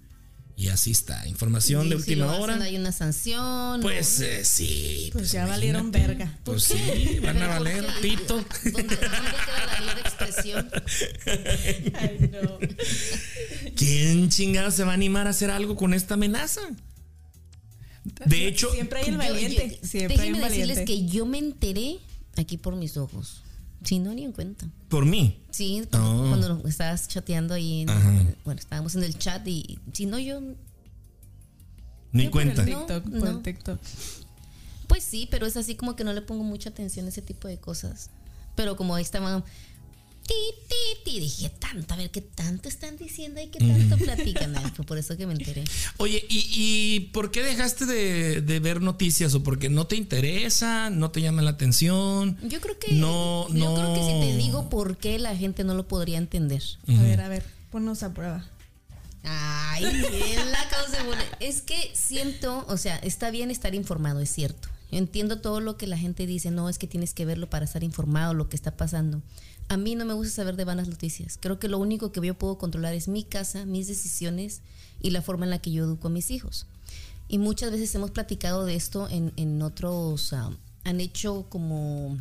[0.62, 2.63] Y así está, información Y de si última hacen, hora.
[2.63, 3.82] Hay una sanción.
[3.82, 5.10] Pues eh, sí.
[5.12, 5.50] Pues ya imagínate.
[5.50, 6.38] valieron verga.
[6.43, 8.36] Pues sí, van a valer pito.
[8.36, 10.69] ¿Dónde, dónde queda la libre expresión?
[11.95, 12.60] Ay, no.
[13.76, 16.62] ¿Quién chingado se va a animar a hacer algo con esta amenaza?
[18.26, 19.80] De hecho, Siempre hay el valiente.
[19.82, 20.67] yo- Siempre hay déjenme un valiente.
[20.76, 21.97] decirles que yo me enteré
[22.38, 23.41] aquí por mis ojos.
[23.83, 24.67] Si no, ni en cuenta.
[24.89, 25.41] por mí.
[25.49, 26.29] Sí, cuando, Oh.
[26.29, 27.81] cuando estabas chateando ahí.
[27.81, 30.39] en- bueno, estábamos en el chat y si no, yo.
[32.11, 32.61] Ni Yo por cuenta.
[32.63, 33.37] el TikTok, No, por no.
[33.37, 33.79] el TikTok.
[34.87, 37.47] Pues sí, pero es así como que no le pongo mucha atención a ese tipo
[37.47, 38.09] de cosas.
[38.55, 39.43] Pero como ahí estaban.
[40.27, 40.36] Ti,
[40.67, 44.55] ti, ti, dije tanto, a ver qué tanto están diciendo y qué tanto platican.
[44.55, 45.63] Ay, Fue por eso que me enteré.
[45.97, 49.34] Oye, ¿y, y por qué dejaste de, de ver noticias?
[49.34, 50.89] ¿O porque no te interesa?
[50.89, 52.38] ¿No te llama la atención?
[52.47, 52.93] Yo creo que.
[52.93, 53.75] No, yo no.
[53.75, 56.63] creo que si te digo por qué la gente no lo podría entender.
[56.88, 58.45] A ver, a ver, ponnos a prueba.
[59.23, 61.21] Ay, bien la causa pone.
[61.39, 64.69] Es que siento, o sea, está bien estar informado, es cierto.
[64.91, 67.65] Yo entiendo todo lo que la gente dice, no, es que tienes que verlo para
[67.65, 69.21] estar informado, lo que está pasando.
[69.71, 71.38] A mí no me gusta saber de vanas noticias.
[71.39, 74.60] Creo que lo único que yo puedo controlar es mi casa, mis decisiones
[75.01, 76.65] y la forma en la que yo educo a mis hijos.
[77.29, 80.51] Y muchas veces hemos platicado de esto en, en otros, ah,
[80.84, 82.17] han hecho como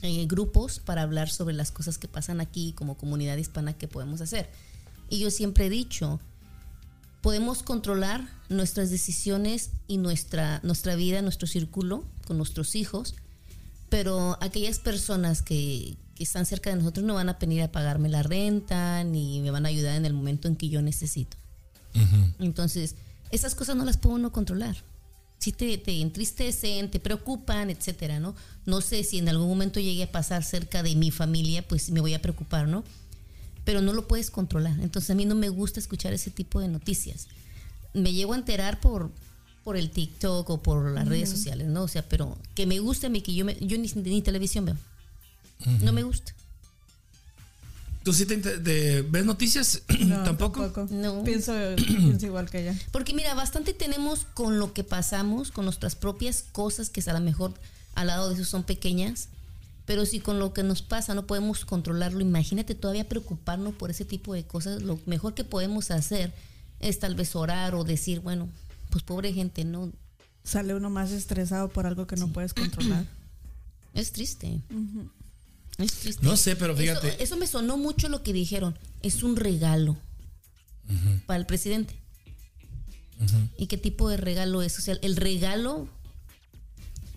[0.00, 4.22] eh, grupos para hablar sobre las cosas que pasan aquí como comunidad hispana que podemos
[4.22, 4.48] hacer.
[5.10, 6.18] Y yo siempre he dicho,
[7.20, 13.16] podemos controlar nuestras decisiones y nuestra, nuestra vida, nuestro círculo con nuestros hijos,
[13.90, 18.08] pero aquellas personas que, que están cerca de nosotros no van a venir a pagarme
[18.08, 21.36] la renta ni me van a ayudar en el momento en que yo necesito.
[22.40, 22.96] Entonces,
[23.30, 24.76] esas cosas no las puedo uno controlar.
[25.38, 28.34] Si te, te entristecen, te preocupan, etcétera, ¿no?
[28.64, 32.00] No sé si en algún momento llegue a pasar cerca de mi familia, pues me
[32.00, 32.84] voy a preocupar, ¿no?
[33.64, 34.78] Pero no lo puedes controlar.
[34.80, 37.28] Entonces a mí no me gusta escuchar ese tipo de noticias.
[37.92, 39.10] Me llego a enterar por,
[39.62, 41.82] por el TikTok o por las redes sociales, ¿no?
[41.82, 44.64] O sea, pero que me guste a mí, que yo, me, yo ni, ni televisión
[44.64, 44.76] veo.
[45.80, 46.34] No me gusta.
[48.02, 49.82] ¿Tú sí te, ves noticias?
[50.00, 50.86] No, ¿Tampoco?
[50.90, 51.24] No.
[51.24, 52.78] Pienso, pienso igual que ella.
[52.90, 57.20] Porque mira, bastante tenemos con lo que pasamos, con nuestras propias cosas que a lo
[57.20, 57.54] mejor
[57.94, 59.28] al lado de eso son pequeñas,
[59.86, 64.04] pero si con lo que nos pasa no podemos controlarlo, imagínate todavía preocuparnos por ese
[64.04, 66.34] tipo de cosas, lo mejor que podemos hacer
[66.80, 68.48] es tal vez orar o decir, bueno,
[68.90, 69.90] pues pobre gente, no,
[70.44, 73.06] Sale uno más estresado por algo que no puedes controlar.
[73.94, 74.60] es triste.
[75.78, 76.24] Es triste.
[76.24, 77.08] No sé, pero fíjate.
[77.08, 79.96] Eso, eso me sonó mucho lo que dijeron, es un regalo
[81.26, 81.98] para el presidente.
[83.56, 84.78] ¿Y qué tipo de regalo es?
[84.78, 85.88] O sea, el regalo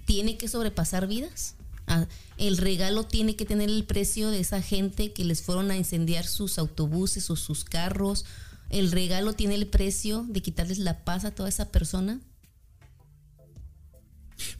[0.05, 1.55] tiene que sobrepasar vidas.
[1.87, 2.05] Ah,
[2.37, 6.25] el regalo tiene que tener el precio de esa gente que les fueron a incendiar
[6.25, 8.25] sus autobuses o sus carros.
[8.69, 12.19] El regalo tiene el precio de quitarles la paz a toda esa persona.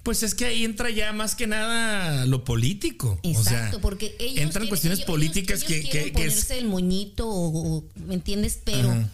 [0.03, 3.19] Pues es que ahí entra ya más que nada lo político.
[3.23, 6.25] Exacto, o sea, porque ellos entran quieren- cuestiones ellos- políticas ellos que, quieren que- que
[6.25, 8.59] es- ponerse el moñito o, o- ¿me entiendes?
[8.63, 9.09] Pero Ajá.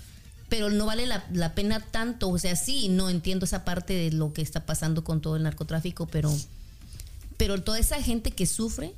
[0.49, 4.11] pero no vale la, la pena tanto, o sea, sí, no entiendo esa parte de
[4.11, 6.33] lo que está pasando con todo el narcotráfico, pero
[7.37, 8.93] pero toda esa gente que sufre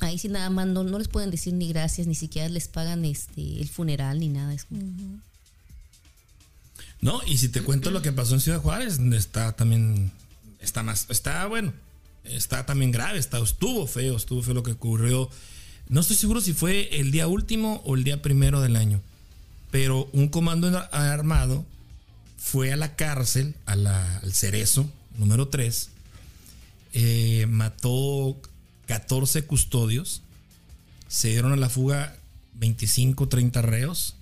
[0.00, 3.04] Ahí sí nada más no, no les pueden decir ni gracias, ni siquiera les pagan
[3.04, 4.52] este el funeral ni nada.
[4.52, 5.20] Es como-
[7.00, 10.12] No, y si te cuento lo que pasó en Ciudad Juárez, está también,
[10.60, 11.72] está más, está bueno,
[12.24, 15.30] está también grave, está, estuvo feo, estuvo feo lo que ocurrió
[15.88, 19.00] No estoy seguro si fue el día último o el día primero del año.
[19.70, 21.64] Pero un comando armado
[22.38, 25.90] fue a la cárcel, al cerezo, número 3.
[27.48, 28.40] mató
[28.86, 30.22] 14 custodios.
[31.08, 32.16] Se dieron a la fuga
[32.54, 34.16] 25, 30 reos.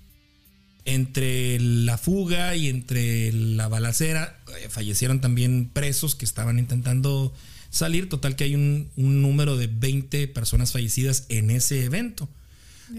[0.85, 7.33] Entre la fuga y entre la balacera eh, fallecieron también presos que estaban intentando
[7.71, 8.07] salir.
[8.07, 12.29] Total que hay un, un número de 20 personas fallecidas en ese evento.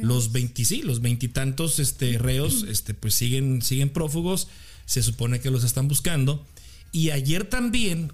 [0.02, 4.48] Los 20, sí, los veintitantos este, reos este, pues siguen, siguen prófugos.
[4.84, 6.44] Se supone que los están buscando.
[6.92, 8.12] Y ayer también,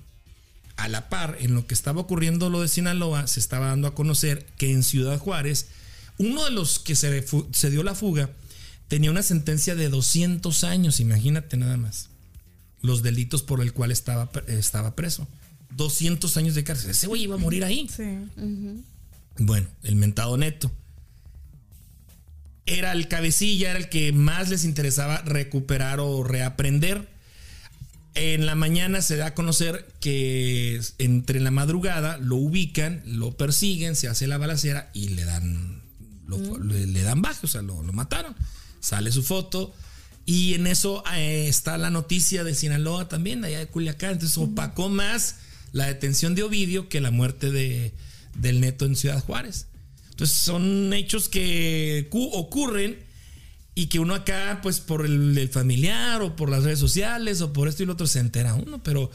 [0.77, 3.95] a la par, en lo que estaba ocurriendo lo de Sinaloa, se estaba dando a
[3.95, 5.69] conocer que en Ciudad Juárez,
[6.19, 8.31] uno de los que se, se dio la fuga
[8.93, 12.11] tenía una sentencia de 200 años, imagínate nada más.
[12.83, 15.27] Los delitos por el cual estaba, estaba preso.
[15.77, 16.91] 200 años de cárcel.
[16.91, 17.89] Ese güey iba a morir ahí.
[17.89, 18.05] Sí.
[19.39, 20.71] Bueno, el mentado neto.
[22.67, 27.09] Era el cabecilla, era el que más les interesaba recuperar o reaprender.
[28.15, 33.97] En la mañana se da a conocer que entre la madrugada lo ubican, lo persiguen,
[33.97, 35.81] se hace la balacera y le dan,
[36.27, 38.37] lo- le, le dan baja, o sea, lo, lo mataron.
[38.83, 39.73] Sale su foto
[40.27, 44.13] y en eso eh, está la noticia de Sinaloa también, allá de Culiacán.
[44.13, 45.37] Entonces opacó más
[45.73, 47.95] la detención de Ovidio que la muerte de,
[48.37, 49.69] del neto en Ciudad Juárez.
[50.11, 52.99] Entonces son hechos que cu- ocurren
[53.75, 57.55] y que uno acá, pues por el, el familiar o por las redes sociales o
[57.55, 58.83] por esto y lo otro se entera uno.
[58.83, 59.11] Pero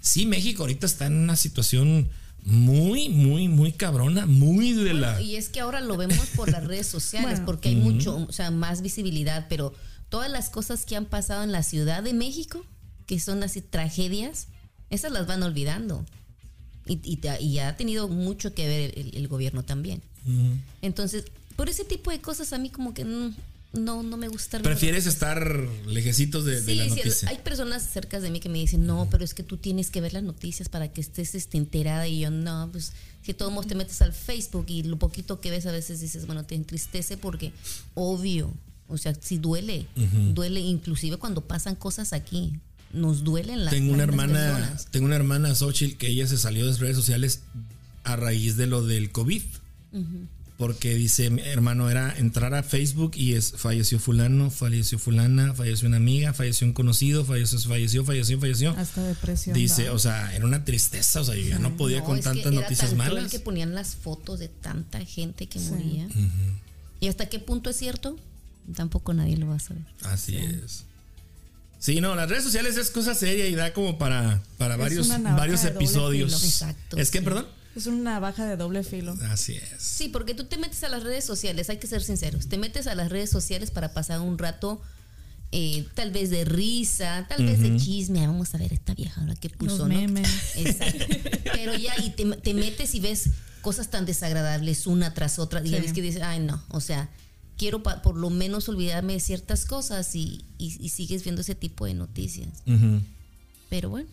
[0.00, 2.08] sí, México ahorita está en una situación
[2.48, 5.20] muy, muy, muy cabrona, muy de la...
[5.20, 7.46] Y es que ahora lo vemos por las redes sociales, Bueno.
[7.46, 9.74] porque hay mucho, o sea, más visibilidad, pero
[10.08, 12.64] todas las cosas que han pasado en la Ciudad de México,
[13.06, 14.48] que son así tragedias,
[14.90, 16.04] esas las van olvidando.
[16.86, 20.00] Y, y, te- y ha tenido mucho que ver el, el gobierno también.
[20.82, 21.24] Entonces,
[21.56, 23.32] por ese tipo de cosas a mí como que no,
[23.72, 24.60] no, no me gusta.
[24.60, 27.28] Prefieres estar lejecitos de, de Sí, la sí, noticia.
[27.28, 30.00] hay personas cerca de mí que me dicen, no, pero es que tú tienes que
[30.00, 32.08] ver las noticias para que estés este, enterada.
[32.08, 32.92] Y yo, no, pues
[33.22, 36.26] si todos modos te metes al Facebook y lo poquito que ves a veces dices,
[36.26, 37.52] bueno, te entristece porque
[37.94, 38.54] obvio,
[38.88, 39.86] o sea, sí duele,
[40.34, 42.54] duele inclusive cuando pasan cosas aquí,
[42.94, 44.86] nos duelen las tengo una hermana, personas.
[44.90, 47.42] tengo una hermana Xochitl que ella se salió de las redes sociales
[48.04, 49.42] a raíz de lo del COVID.
[50.58, 55.86] Porque dice, mi hermano, era entrar a Facebook y es falleció fulano, falleció fulana, falleció
[55.86, 58.70] una amiga, falleció un conocido, falleció, falleció, falleció, falleció.
[58.76, 59.54] Hasta depresión.
[59.54, 62.52] Dice, o sea, era una tristeza, o sea, yo ya no podía No, con tantas
[62.52, 63.30] noticias tan malas.
[63.30, 66.08] que ponían las fotos de tanta gente que moría.
[66.98, 68.16] ¿Y hasta qué punto es cierto?
[68.74, 69.84] Tampoco nadie lo va a saber.
[70.02, 70.84] Así es.
[71.78, 75.08] Sí, no, las redes sociales es cosa seria y da como para, para Es varios,
[75.22, 76.42] varios episodios.
[76.42, 77.24] Exacto, ¿Es que, sí.
[77.24, 77.46] perdón?
[77.78, 79.16] Es una navaja de doble filo.
[79.30, 79.70] Así es.
[79.78, 82.86] Sí, porque tú te metes a las redes sociales, hay que ser sinceros, te metes
[82.86, 84.80] a las redes sociales para pasar un rato
[85.52, 89.20] eh, tal vez de risa, tal vez de chisme, Ah, vamos a ver esta vieja
[89.20, 90.20] ahora que puso, Los ¿no?
[90.56, 91.06] Exacto.
[91.54, 93.30] Pero ya, y te, te metes y ves
[93.62, 95.82] cosas tan desagradables una tras otra, y ya Sí.
[95.84, 97.08] ves que dices, ay no, o sea,
[97.56, 101.54] quiero pa- por lo menos olvidarme de ciertas cosas y, y- y sigues viendo ese
[101.54, 102.48] tipo de noticias.
[103.70, 104.08] Pero bueno,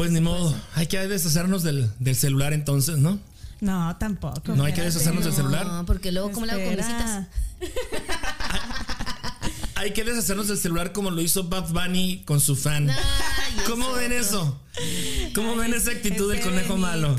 [0.00, 3.18] Pues ni modo, hay que deshacernos del, del celular entonces, ¿no?
[3.60, 4.56] No, tampoco.
[4.56, 5.66] No hay que deshacernos del celular.
[5.66, 6.80] no, porque luego, ¿cómo le hago con?
[6.80, 7.28] Espera.
[9.74, 12.88] Hay que deshacernos del celular como lo hizo Bad Bunny con su fan.
[12.88, 12.96] Ay,
[13.66, 14.62] ¿Cómo eso ven eso?
[15.34, 17.14] ¿Cómo ven esa actitud del Este conejo malo?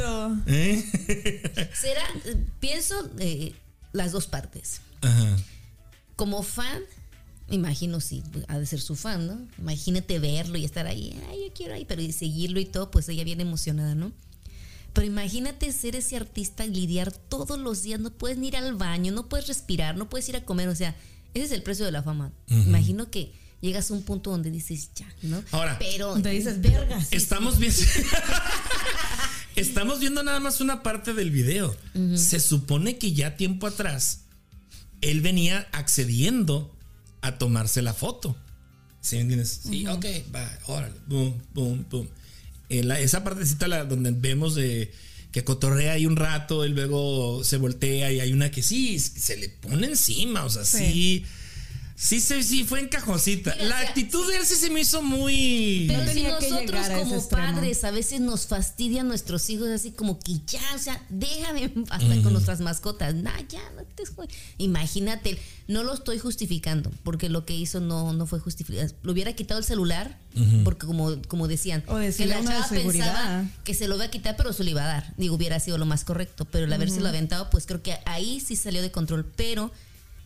[0.47, 1.69] ¿Eh?
[1.79, 3.53] Será, eh, pienso eh,
[3.91, 4.81] las dos partes.
[5.01, 5.37] Ajá.
[6.15, 6.81] Como fan,
[7.51, 9.47] imagino sí, ha de ser su fan, ¿no?
[9.59, 13.07] Imagínate verlo y estar ahí, ay, yo quiero ahí, pero y seguirlo y todo, pues
[13.09, 14.11] ella viene emocionada, ¿no?
[14.93, 19.11] Pero imagínate ser ese artista, lidiar todos los días, no puedes ni ir al baño,
[19.11, 20.95] no puedes respirar, no puedes ir a comer, o sea,
[21.33, 22.33] ese es el precio de la fama.
[22.47, 23.31] Imagino que
[23.61, 25.41] llegas a un punto donde dices, ya, ¿no?
[25.51, 26.99] Ahora, pero Donde dices, verga.
[27.11, 27.79] Estamos viendo.
[29.55, 31.75] Estamos viendo nada más una parte del video.
[32.15, 34.21] Se supone que ya tiempo atrás
[35.01, 36.75] él venía accediendo
[37.21, 38.35] a tomarse la foto.
[39.01, 39.61] ¿Sí me entiendes?
[39.67, 42.07] Sí, ok, va, órale, boom, boom, boom.
[42.69, 44.91] En la- esa partecita la, donde vemos de
[45.31, 49.37] que cotorrea ahí un rato y luego se voltea y hay una que sí, se
[49.37, 50.77] le pone encima, o sea, sí.
[50.77, 51.25] Sí.
[51.95, 53.53] Sí, sí, sí, fue en cajoncita.
[53.55, 55.85] Mira, La o sea, actitud de él sí se me hizo muy.
[55.87, 60.61] Pero si nosotros como padres a veces nos fastidian nuestros hijos así como que ya,
[60.75, 63.15] o sea, déjame hasta con nuestras mascotas.
[63.15, 64.03] Nah, ya, no te
[64.57, 68.91] Imagínate, no lo estoy justificando porque lo que hizo no, no fue justificado.
[69.03, 70.17] Lo hubiera quitado el celular
[70.63, 74.35] porque como, como decían, O que la chava pensaba que se lo iba a quitar
[74.37, 75.13] pero se lo iba a dar.
[75.17, 78.39] Digo, hubiera sido lo más correcto, pero el haberse lo aventado, pues creo que ahí
[78.39, 79.71] sí salió de control, pero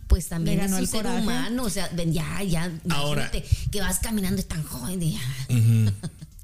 [0.07, 1.21] pues también es un el ser coraje.
[1.21, 5.13] humano, o sea, ven, ya, ya, Ahora- imagínate que vas caminando es tan joven y
[5.13, 5.21] ya.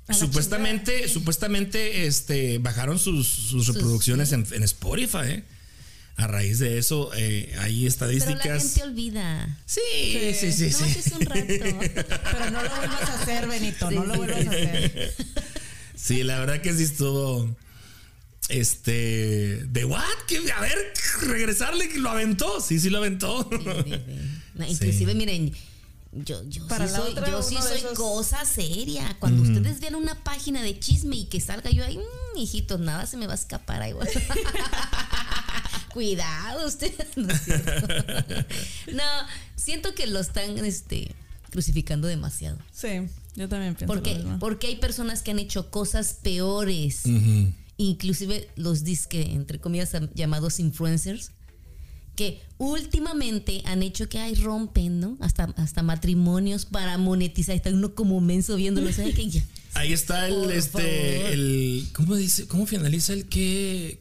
[0.07, 5.43] A la Supuestamente, supuestamente, este, bajaron sus, sus reproducciones en, en Spotify, ¿eh?
[6.17, 8.45] A raíz de eso, eh, hay Pero estadísticas.
[8.45, 9.57] la gente olvida.
[9.65, 9.79] Sí,
[10.37, 10.99] sí, sí, no, sí.
[10.99, 11.41] es un rato.
[11.47, 14.45] Pero no lo vuelvas a hacer, Benito, no Sí, lo sí, vuelvas sí.
[14.47, 15.15] a hacer.
[15.95, 17.55] Sí, la verdad que sí estuvo.
[18.51, 19.65] Este.
[19.69, 20.01] ¿De what?
[20.27, 20.77] Que, a ver,
[21.21, 22.59] regresarle que lo aventó.
[22.61, 23.49] Sí, sí lo aventó.
[24.53, 25.53] No, inclusive, miren,
[26.11, 29.15] yo, yo Para sí la soy, otra, yo sí soy esos- cosa seria.
[29.19, 33.05] Cuando ustedes vean una página de chisme y que salga yo ahí, mmm, hijitos, nada
[33.05, 33.93] se me va a escapar ahí.
[35.93, 37.07] Cuidado ustedes.
[37.15, 37.87] No, es cierto.
[38.93, 39.03] No,
[39.55, 41.11] siento que lo están este,
[41.49, 42.57] crucificando demasiado.
[42.73, 42.89] Sí,
[43.35, 44.39] yo también pienso Porque, lo mismo.
[44.39, 47.01] porque hay personas que han hecho cosas peores.
[47.81, 51.31] Inclusive los disque, entre comillas, am- llamados influencers,
[52.15, 55.17] que últimamente han hecho que hay rompen, ¿no?
[55.19, 57.55] Hasta, hasta matrimonios para monetizar.
[57.55, 58.91] Está uno como menso viéndolo.
[58.93, 59.29] ¿sabe qué?
[59.29, 59.43] Ya.
[59.73, 61.31] Ahí está el, Por este, favor.
[61.33, 62.47] el, ¿cómo dice?
[62.47, 63.99] ¿Cómo finaliza el qué,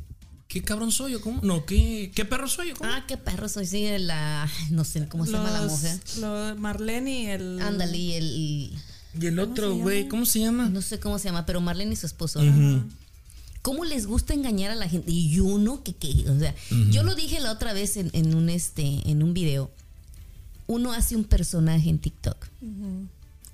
[0.48, 1.20] qué cabrón soy yo?
[1.20, 1.40] ¿Cómo?
[1.42, 2.74] No, ¿qué, qué perro soy yo?
[2.74, 2.90] ¿Cómo?
[2.90, 3.64] Ah, qué perro soy.
[3.66, 4.50] Sí, la.
[4.70, 5.98] No sé cómo se llama la mujer.
[6.18, 7.60] lo- Marlene y el.
[7.60, 8.24] Ándale, y el.
[8.26, 8.72] y-
[9.26, 10.68] el otro, güey, ¿cómo se llama?
[10.68, 12.40] no sé cómo se llama, pero Marlene y su esposo.
[13.62, 15.10] ¿Cómo les gusta engañar a la gente?
[15.10, 16.54] Y uno que, que o sea,
[16.90, 19.70] yo lo dije la otra vez en, en un este, en un video.
[20.66, 22.46] Uno hace un personaje en TikTok.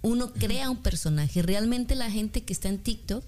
[0.02, 1.42] Uno crea un personaje.
[1.42, 3.24] Realmente la gente que está en TikTok,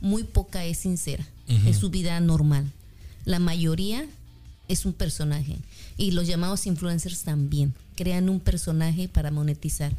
[0.00, 1.26] muy poca es sincera.
[1.66, 2.70] Es su vida normal.
[3.24, 4.06] La mayoría
[4.68, 5.56] es un personaje.
[5.96, 7.74] Y los llamados influencers también.
[7.96, 9.92] Crean un personaje para monetizar.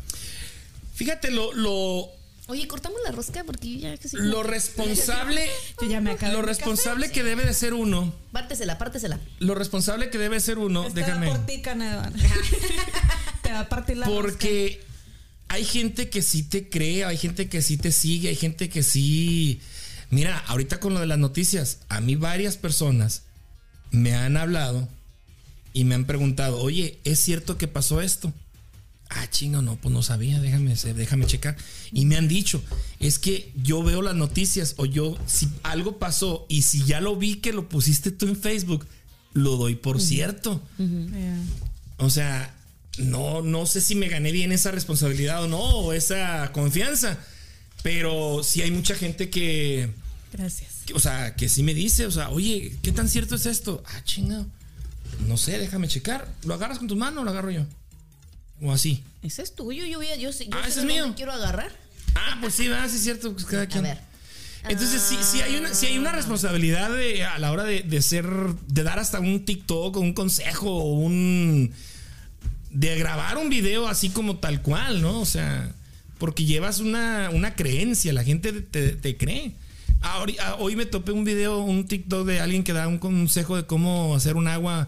[0.93, 2.09] Fíjate, lo, lo,
[2.47, 4.17] Oye, cortamos la rosca porque yo ya casi.
[4.17, 5.47] lo responsable,
[5.81, 7.13] Yo ya me acabé lo responsable café.
[7.19, 9.19] que debe de ser uno, Pártesela, pártesela.
[9.39, 11.27] lo responsable que debe ser uno, Esta va déjame.
[11.27, 12.13] por ti, Canevan.
[13.43, 14.81] Te va a partir la Porque
[15.47, 18.83] hay gente que sí te cree, hay gente que sí te sigue, hay gente que
[18.83, 19.61] sí.
[20.09, 23.23] Mira, ahorita con lo de las noticias, a mí varias personas
[23.91, 24.89] me han hablado
[25.73, 28.33] y me han preguntado, oye, ¿es cierto que pasó esto?
[29.13, 31.57] Ah, chingo, no, pues no sabía, déjame, déjame checar.
[31.91, 32.63] Y me han dicho,
[32.99, 37.17] es que yo veo las noticias o yo, si algo pasó y si ya lo
[37.17, 38.87] vi que lo pusiste tú en Facebook,
[39.33, 40.61] lo doy por cierto.
[40.77, 41.43] Yeah.
[41.97, 42.55] O sea,
[42.99, 47.17] no, no sé si me gané bien esa responsabilidad o no, o esa confianza.
[47.83, 49.89] Pero sí hay mucha gente que,
[50.31, 50.83] Gracias.
[50.85, 53.83] que, o sea, que sí me dice, o sea, oye, ¿qué tan cierto es esto?
[53.87, 54.45] Ah, chingado.
[55.27, 56.33] No sé, déjame checar.
[56.45, 57.65] ¿Lo agarras con tus manos o lo agarro yo?
[58.61, 59.03] O así.
[59.23, 61.13] Ese es tuyo, yo voy a, yo yo Ah, ese es mío.
[61.15, 61.71] quiero agarrar.
[62.15, 63.83] Ah, pues sí, va, sí es cierto, pues cada A quien.
[63.83, 63.99] ver.
[64.69, 68.01] Entonces, sí, sí hay una, sí hay una responsabilidad de, a la hora de, de
[68.03, 68.25] ser,
[68.67, 71.71] de dar hasta un TikTok o un consejo o un.
[72.69, 75.19] de grabar un video así como tal cual, ¿no?
[75.19, 75.71] O sea,
[76.19, 79.53] porque llevas una, una creencia, la gente te, te cree.
[80.01, 83.55] Ahori- ah, Hoy me topé un video, un TikTok de alguien que da un consejo
[83.57, 84.87] de cómo hacer un agua.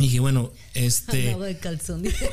[0.00, 1.36] Y dije, bueno, este.
[1.36, 2.02] De calzón.
[2.02, 2.30] dice.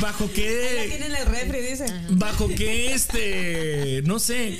[0.00, 0.86] ¿Bajo qué?
[0.88, 1.86] tiene en el refri, dice.
[2.10, 4.02] ¿Bajo qué este?
[4.04, 4.58] No sé.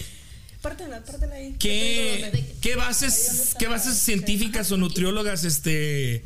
[0.61, 1.57] Pártela, pártela ahí.
[1.59, 6.25] ¿Qué, qué bases, qué bases científicas o nutriólogas este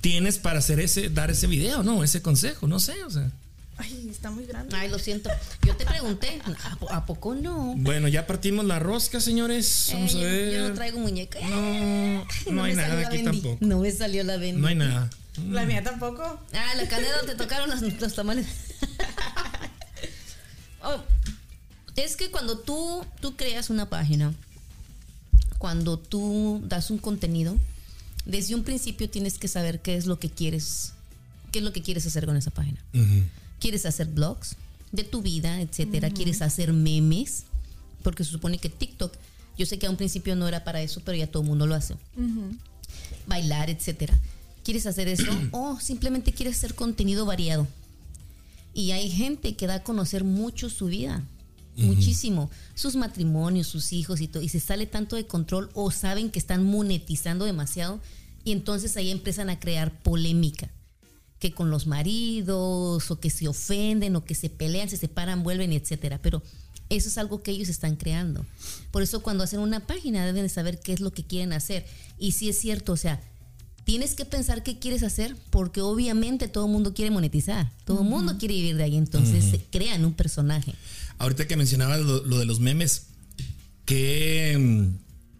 [0.00, 2.04] tienes para hacer ese, dar ese video, no?
[2.04, 3.30] Ese consejo, no sé, o sea.
[3.78, 4.74] Ay, está muy grande.
[4.74, 5.28] Ay, lo siento.
[5.66, 7.74] Yo te pregunté, ¿a, po- a poco no?
[7.76, 9.90] Bueno, ya partimos la rosca, señores.
[9.92, 10.52] Vamos Eh, a yo- ver.
[10.54, 11.38] Yo no traigo muñeca.
[11.48, 13.58] No, no hay nada aquí tampoco.
[13.60, 14.60] No me salió la bendi.
[14.62, 15.10] No hay nada.
[15.50, 16.22] La mía tampoco.
[16.54, 18.46] Ah, la canela te tocaron los, los tamales.
[20.82, 21.02] Oh,
[21.96, 24.32] es que cuando tú, tú creas una página,
[25.58, 27.56] cuando tú das un contenido,
[28.24, 30.92] desde un principio tienes que saber qué es lo que quieres,
[31.50, 32.78] qué es lo que quieres hacer con esa página.
[33.60, 34.56] ¿Quieres hacer blogs
[34.92, 36.10] de tu vida, etcétera?
[36.10, 37.44] ¿Quieres hacer memes?
[38.02, 39.12] Porque se supone que TikTok,
[39.58, 41.66] yo sé que a un principio no era para eso, pero ya todo el mundo
[41.66, 41.96] lo hace.
[43.26, 44.18] Bailar, etcétera.
[44.62, 45.30] ¿Quieres hacer eso?
[45.52, 47.66] o simplemente quieres hacer contenido variado.
[48.74, 51.24] Y hay gente que da a conocer mucho su vida,
[51.76, 56.30] muchísimo, sus matrimonios, sus hijos y todo, y se sale tanto de control o saben
[56.30, 58.00] que están monetizando demasiado
[58.44, 60.70] y entonces ahí empiezan a crear polémica.
[61.38, 65.72] Que con los maridos, o que se ofenden, o que se pelean, se separan, vuelven,
[65.72, 66.20] etcétera.
[66.22, 66.42] Pero
[66.88, 68.46] eso es algo que ellos están creando.
[68.90, 71.86] Por eso cuando hacen una página deben de saber qué es lo que quieren hacer.
[72.18, 73.20] Y si es cierto, o sea,
[73.84, 78.08] tienes que pensar qué quieres hacer, porque obviamente todo el mundo quiere monetizar, todo el
[78.08, 80.74] mundo quiere vivir de ahí, entonces se crean un personaje.
[81.18, 83.06] Ahorita que mencionabas lo, lo de los memes,
[83.84, 84.90] que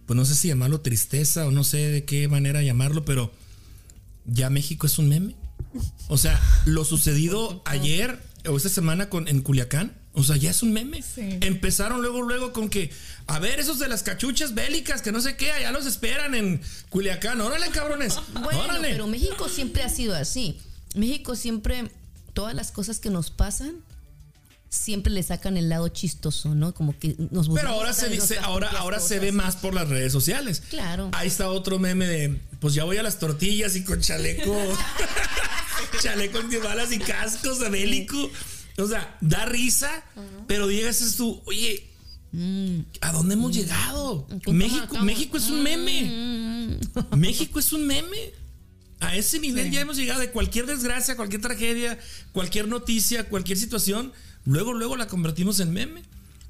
[0.07, 3.33] pues no sé si llamarlo tristeza o no sé de qué manera llamarlo, pero
[4.25, 5.35] ya México es un meme.
[6.09, 10.63] O sea, lo sucedido ayer o esta semana con, en Culiacán, o sea, ya es
[10.63, 11.03] un meme.
[11.03, 11.39] Sí.
[11.41, 12.91] Empezaron luego, luego con que,
[13.27, 16.63] a ver, esos de las cachuchas bélicas, que no sé qué, allá los esperan en
[16.89, 17.41] Culiacán.
[17.41, 18.15] Órale, cabrones.
[18.43, 18.89] Bueno, Órale.
[18.91, 20.59] pero México siempre ha sido así.
[20.95, 21.91] México siempre,
[22.33, 23.75] todas las cosas que nos pasan,
[24.71, 26.75] siempre le sacan el lado chistoso, ¿no?
[26.75, 30.13] Como que nos Pero ahora se dice, ahora, ahora se ve más por las redes
[30.13, 30.63] sociales.
[30.71, 31.11] Claro.
[31.13, 34.57] Ahí está otro meme de, pues ya voy a las tortillas y con chaleco,
[36.03, 38.31] chaleco antibalas y cascos de bélico.
[38.79, 40.05] O sea, da risa,
[40.47, 41.87] pero llegas es tú, oye,
[43.01, 44.27] ¿a dónde hemos llegado?
[44.45, 44.99] ¿Cómo México?
[45.01, 46.79] México es un meme.
[47.17, 48.33] México es un meme.
[49.01, 51.99] A ese nivel ya hemos llegado de cualquier desgracia, cualquier tragedia,
[52.33, 54.13] cualquier noticia, cualquier situación,
[54.45, 56.03] luego, luego la convertimos en meme.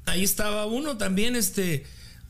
[0.05, 1.85] Ahí estaba uno también, este,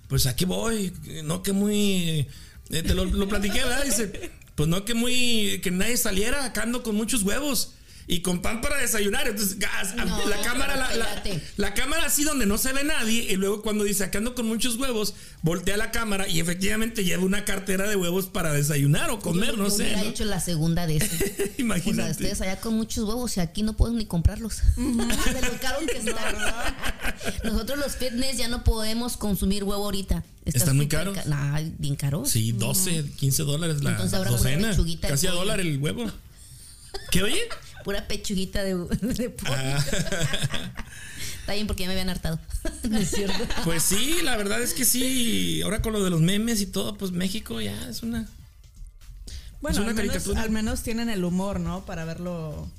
[0.07, 0.91] pues aquí voy,
[1.23, 2.27] no que muy,
[2.71, 3.83] eh, te lo, lo platiqué, ¿verdad?
[3.83, 7.75] Dice, pues no que muy, que nadie saliera, acá ando con muchos huevos.
[8.09, 9.27] Y con pan para desayunar.
[9.27, 11.23] Entonces, gas, a- No, la cámara, la, la-
[11.57, 13.27] la cámara así donde no se ve nadie.
[13.33, 17.25] Y luego cuando dice acá ando con muchos huevos, voltea la cámara y efectivamente lleva
[17.25, 19.83] una cartera de huevos para desayunar o comer, Yo- no yo sé.
[19.83, 20.09] hubiera ¿no?
[20.09, 21.07] hecho la segunda de eso.
[21.17, 22.11] O sea, Imagínate.
[22.11, 24.59] ustedes allá con muchos huevos y aquí no pueden ni comprarlos.
[24.77, 24.83] De
[25.41, 26.75] lo caro que está.
[27.43, 30.23] Nosotros los fitness ya no podemos consumir huevo ahorita.
[30.45, 31.13] Está ¿Están muy caros?
[31.17, 32.23] ca- Nah, bien caro.
[32.25, 34.71] Sí, 12, 15 dólares la Entonces docena.
[35.01, 36.09] Casi a dólar el huevo.
[37.11, 37.41] ¿Qué oye?
[37.87, 39.53] Pura pechuguita de, de pollo.
[39.55, 39.85] Ah.
[41.39, 42.37] Está bien porque ya me habían hartado.
[42.89, 43.45] No es cierto.
[43.63, 45.61] Pues sí, la verdad es que sí.
[45.61, 48.27] Ahora con lo de los memes y todo, pues México ya es una.
[49.61, 50.41] Bueno, Es una al menos, caricatura.
[50.41, 51.85] al menos tienen el humor, ¿no?
[51.85, 52.69] Para verlo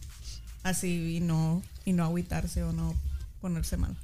[0.63, 2.95] así y no, y no agüitarse o no
[3.41, 3.97] ponerse mal.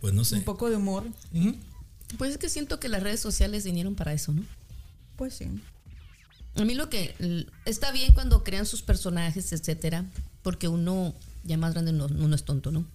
[0.00, 0.36] Pues no sé.
[0.36, 1.02] Un poco de humor.
[2.16, 4.44] Pues es que siento que las redes sociales vinieron para eso, ¿no?
[5.16, 5.50] pues sí.
[6.56, 10.04] A mí lo que está bien cuando crean sus personajes, etcétera,
[10.42, 12.86] porque uno ya más grande no, uno es tonto, ¿no?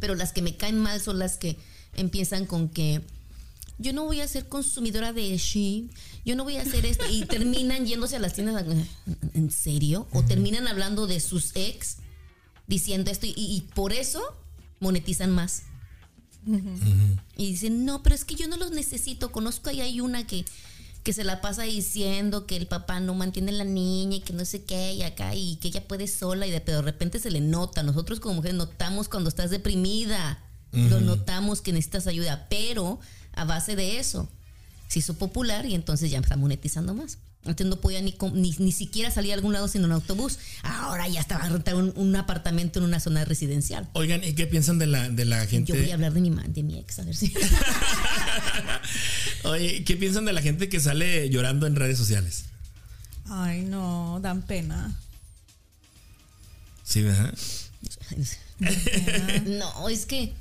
[0.00, 1.58] Pero las que me caen mal son las que
[1.94, 3.02] empiezan con que
[3.78, 5.90] yo no voy a ser consumidora de Shein,
[6.24, 8.64] yo no voy a hacer esto y terminan yéndose a las tiendas.
[9.34, 10.06] ¿En serio?
[10.12, 11.98] O terminan hablando de sus ex
[12.66, 14.22] diciendo esto y, y por eso
[14.80, 15.64] monetizan más.
[17.36, 19.30] Y dicen, no, pero es que yo no los necesito.
[19.32, 20.44] Conozco ahí hay una que,
[21.02, 24.32] que se la pasa diciendo que el papá no mantiene a la niña y que
[24.32, 27.18] no sé qué, y acá, y que ella puede sola, y de, pero de repente
[27.18, 27.82] se le nota.
[27.82, 30.42] Nosotros como mujeres notamos cuando estás deprimida.
[30.72, 32.98] Lo notamos que necesitas ayuda, pero
[33.34, 34.26] a base de eso
[34.88, 37.18] se hizo popular y entonces ya está monetizando más.
[37.44, 40.38] Antes no podía ni, ni, ni siquiera salir a algún lado sin un autobús.
[40.62, 43.88] Ahora ya estaba a rentar un, un apartamento en una zona residencial.
[43.94, 45.72] Oigan, ¿y qué piensan de la, de la gente?
[45.72, 47.34] Yo voy a hablar de mi, de mi ex, a ver si.
[49.44, 52.44] Oye, ¿qué piensan de la gente que sale llorando en redes sociales?
[53.28, 54.96] Ay, no, dan pena.
[56.84, 57.34] Sí, ¿verdad?
[59.46, 60.32] no, es que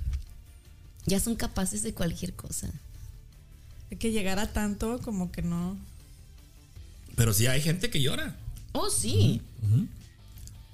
[1.05, 2.69] ya son capaces de cualquier cosa.
[3.89, 5.77] Hay que llegar a tanto como que no.
[7.21, 8.35] Pero sí hay gente que llora.
[8.71, 9.41] Oh, sí.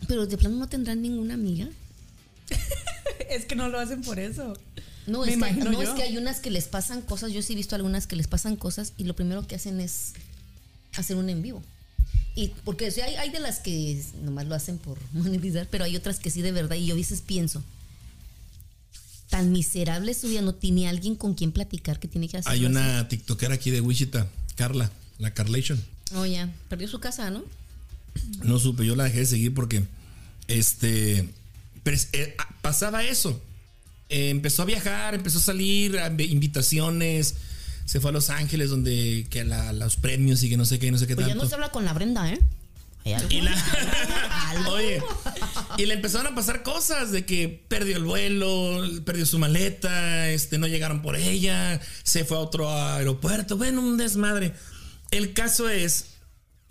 [0.07, 1.67] Pero de plano no tendrán ninguna amiga.
[3.29, 4.53] Es que no lo hacen por eso.
[5.07, 5.81] No, Me es, que, no yo.
[5.81, 7.33] es que hay unas que les pasan cosas.
[7.33, 10.13] Yo sí he visto algunas que les pasan cosas y lo primero que hacen es
[10.95, 11.61] hacer un en vivo.
[12.33, 15.83] Y porque o sea, hay, hay de las que nomás lo hacen por monetizar, pero
[15.83, 16.77] hay otras que sí de verdad.
[16.77, 17.61] Y yo a veces pienso,
[19.29, 22.49] tan miserable su vida, no tiene alguien con quien platicar que tiene que hacer.
[22.49, 24.89] Hay una tiktokera aquí de Wichita, Carla,
[25.19, 25.83] la Carlation.
[26.15, 27.43] Oh, ya, perdió su casa, ¿no?
[28.43, 29.83] No supe, yo la dejé de seguir porque
[30.47, 31.29] este
[32.13, 33.41] eh, pasaba eso.
[34.09, 37.35] Eh, empezó a viajar, empezó a salir a invitaciones,
[37.85, 40.91] se fue a Los Ángeles donde que la- los premios y que no sé qué,
[40.91, 41.43] no sé qué Pues ya tanto.
[41.43, 42.39] no se habla con la Brenda, ¿eh?
[43.05, 43.29] Hay algo.
[43.31, 44.65] Y la-.
[44.71, 45.01] Oye,
[45.77, 50.57] y le empezaron a pasar cosas de que perdió el vuelo, perdió su maleta, este,
[50.57, 54.53] no llegaron por ella, se fue a otro aeropuerto, bueno, un desmadre.
[55.11, 56.15] El caso es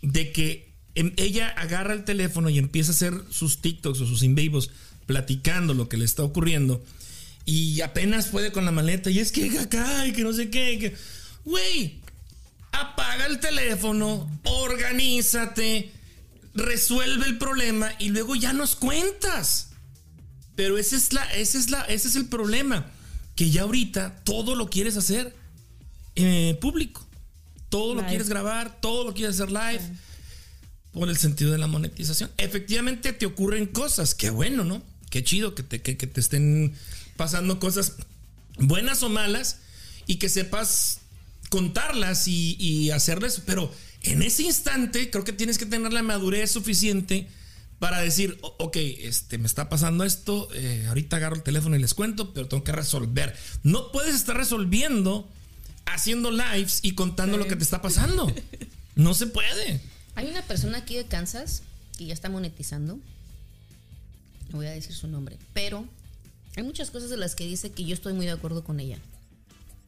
[0.02, 4.22] de que em- ella agarra el teléfono y empieza a hacer sus TikToks o sus
[4.22, 4.70] in vivos
[5.06, 6.84] platicando lo que le está ocurriendo
[7.46, 10.78] y apenas puede con la maleta y es que acá y que no sé qué,
[10.80, 10.96] que
[11.44, 12.00] güey,
[12.72, 15.92] apaga el teléfono, organízate,
[16.54, 19.68] resuelve el problema y luego ya nos cuentas.
[20.56, 22.90] Pero ese es, la, ese es, la, ese es el problema,
[23.36, 25.36] que ya ahorita todo lo quieres hacer
[26.16, 27.05] eh, público.
[27.76, 29.80] Todo lo quieres grabar, todo lo quieres hacer live.
[30.92, 32.30] Por el sentido de la monetización.
[32.38, 34.14] Efectivamente te ocurren cosas.
[34.14, 34.82] Qué bueno, ¿no?
[35.10, 36.72] Qué chido que te, que, que te estén
[37.16, 37.92] pasando cosas
[38.58, 39.58] buenas o malas
[40.06, 41.00] y que sepas
[41.50, 43.42] contarlas y, y hacerles.
[43.44, 43.70] Pero
[44.02, 47.28] en ese instante creo que tienes que tener la madurez suficiente
[47.78, 51.78] para decir, "O- ok, este, me está pasando esto, eh, ahorita agarro el teléfono y
[51.78, 53.36] les cuento, pero tengo que resolver.
[53.64, 55.28] No puedes estar resolviendo
[55.86, 58.32] haciendo lives y contando lo que te está pasando.
[58.94, 59.80] No se puede.
[60.14, 61.62] Hay una persona aquí de Kansas
[61.96, 62.98] que ya está monetizando.
[64.50, 65.86] No voy a decir su nombre, pero
[66.56, 68.98] hay muchas cosas de las que dice que yo estoy muy de acuerdo con ella.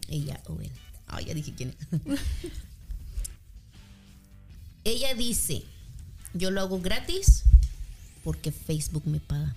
[0.08, 0.70] Ella o él.
[1.06, 2.20] Ah, ya dije quién es.
[4.84, 5.62] ella dice,
[6.34, 7.44] yo lo hago gratis
[8.24, 9.54] porque Facebook me paga.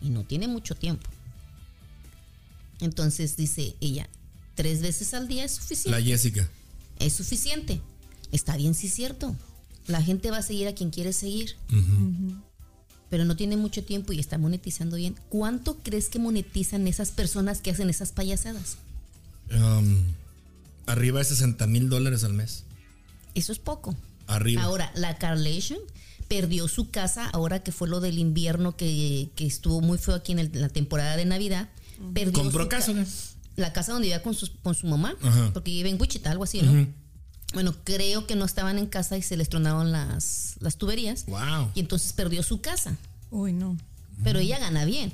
[0.00, 1.08] Y no tiene mucho tiempo.
[2.80, 4.08] Entonces dice ella,
[4.54, 6.48] tres veces al día es suficiente La Jessica.
[6.98, 7.80] es suficiente.
[8.32, 9.36] Está bien, sí es cierto.
[9.86, 11.56] La gente va a seguir a quien quiere seguir.
[13.10, 15.14] Pero no tiene mucho tiempo y está monetizando bien.
[15.28, 18.76] ¿Cuánto crees que monetizan esas personas que hacen esas payasadas?
[19.52, 20.02] Um,
[20.86, 22.64] arriba de 60 mil dólares al mes.
[23.34, 23.94] Eso es poco.
[24.26, 24.62] Arriba.
[24.62, 25.78] Ahora, la Carlation
[26.28, 30.32] perdió su casa ahora que fue lo del invierno que, que estuvo muy feo aquí
[30.32, 31.68] en el- la temporada de Navidad.
[32.14, 32.92] Perdió Compró su casa.
[33.56, 35.50] La casa donde vivía con su, con su mamá, Ajá.
[35.52, 36.86] porque vive en Wichita, algo así, ¿no?
[37.52, 41.24] Bueno, creo que no estaban en casa y se les tronaron las, las tuberías.
[41.26, 41.70] Wow.
[41.74, 42.96] Y entonces perdió su casa.
[43.30, 43.76] Uy, no.
[44.24, 45.12] Pero ella gana bien.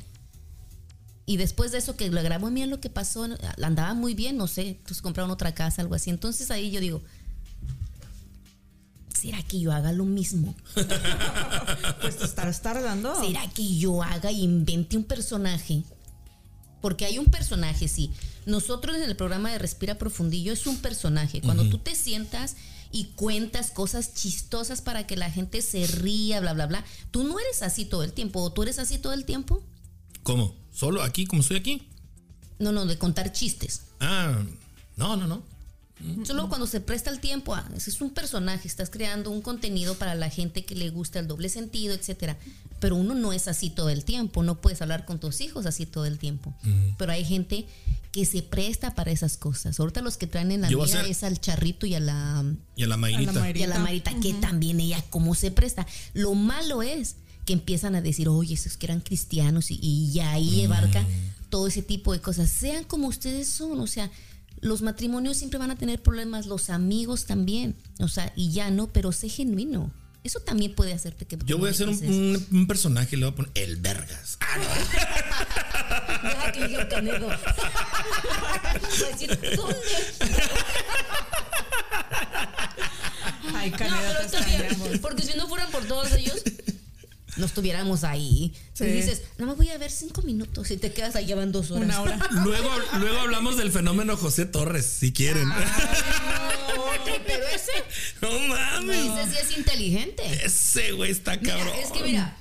[1.26, 3.28] Y después de eso que lo grabó bien lo que pasó,
[3.62, 6.10] andaba muy bien, no sé, entonces compraron otra casa, algo así.
[6.10, 7.02] Entonces ahí yo digo,
[9.14, 10.54] ¿será que yo haga lo mismo?
[12.00, 13.14] Pues te estarás tardando.
[13.22, 15.82] ¿Será que yo haga y invente un personaje?
[16.80, 18.10] Porque hay un personaje, sí.
[18.46, 21.40] Nosotros en el programa de Respira Profundillo es un personaje.
[21.40, 22.56] Cuando tú te sientas
[22.90, 27.38] y cuentas cosas chistosas para que la gente se ría, bla, bla, bla, tú no
[27.38, 28.42] eres así todo el tiempo.
[28.42, 29.62] ¿O tú eres así todo el tiempo?
[30.22, 30.54] ¿Cómo?
[30.72, 31.86] ¿Solo aquí como estoy aquí?
[32.58, 33.82] No, no, de contar chistes.
[34.00, 34.42] Ah,
[34.96, 35.42] no, no, no.
[36.24, 39.96] Solo cuando se presta el tiempo, ah, ese es un personaje, estás creando un contenido
[39.96, 42.38] para la gente que le gusta el doble sentido, etcétera.
[42.80, 45.86] Pero uno no es así todo el tiempo, no puedes hablar con tus hijos así
[45.86, 46.54] todo el tiempo.
[46.98, 47.66] Pero hay gente
[48.10, 49.78] que se presta para esas cosas.
[49.78, 52.44] Ahorita los que traen en la mira ser- es al charrito y a la
[52.76, 53.32] Y a la Mayrita.
[53.32, 55.86] Mayri- y a la Marita, que también ella cómo se presta.
[56.14, 60.32] Lo malo es que empiezan a decir, oye, esos que eran cristianos y, y ya
[60.32, 61.06] ahí abarca
[61.50, 62.48] todo ese tipo de cosas.
[62.50, 64.10] Sean como ustedes son, o sea,
[64.60, 68.88] los matrimonios siempre van a tener problemas, los amigos también, o sea, y ya no,
[68.88, 69.92] pero sé genuino.
[70.22, 71.38] Eso también puede hacerte que...
[71.46, 72.50] Yo voy a hacer un, monetices.
[72.50, 74.36] un- un personaje y le voy a poner el vergas.
[74.40, 76.52] Ah, no.
[76.52, 77.28] Que el Canedo.
[77.28, 79.76] Va a decir, ¿dónde?
[83.54, 86.42] Ay, No, pero bien, porque si no fueran por todos ellos,
[87.36, 88.54] no estuviéramos ahí.
[88.74, 88.84] Sí.
[88.84, 91.70] Y dices, no me voy a ver cinco minutos y te quedas ahí llevan dos
[91.70, 91.84] horas.
[91.84, 92.18] Una hora.
[92.44, 95.48] Luego, luego hablamos del fenómeno José Torres, si quieren.
[95.48, 95.54] No,
[98.22, 98.96] No mames.
[99.28, 100.22] ese sí es inteligente.
[100.44, 101.74] Ese güey está Mira, cabrón.
[101.82, 102.36] es que mira,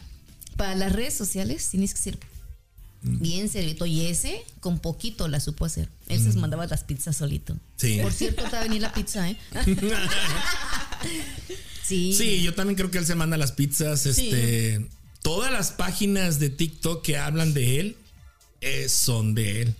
[0.57, 2.17] para las redes sociales tienes que ser
[3.01, 3.85] bien servito.
[3.85, 5.89] Y ese con poquito la supo hacer.
[6.07, 7.57] Él se mandaba las pizzas solito.
[7.77, 7.99] Sí.
[8.01, 9.37] Por cierto, va a venir la pizza, ¿eh?
[11.83, 12.13] Sí.
[12.13, 14.05] Sí, yo también creo que él se manda las pizzas.
[14.05, 14.85] Este,
[15.23, 17.97] todas las páginas de TikTok que hablan de él
[18.61, 19.75] eh, son de él.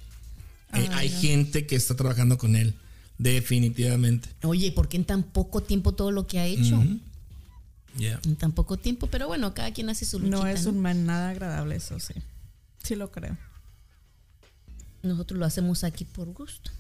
[0.74, 2.74] Eh, hay gente que está trabajando con él,
[3.20, 4.30] definitivamente.
[4.42, 6.82] Oye, ¿por qué en tan poco tiempo todo lo que ha hecho?
[7.98, 8.20] Yeah.
[8.26, 10.38] En tan poco tiempo, pero bueno, cada quien hace su luchita.
[10.38, 10.72] No es ¿no?
[10.72, 12.14] un man nada agradable, eso sí.
[12.82, 13.38] Sí lo creo.
[15.04, 16.72] Nosotros lo hacemos aquí por gusto.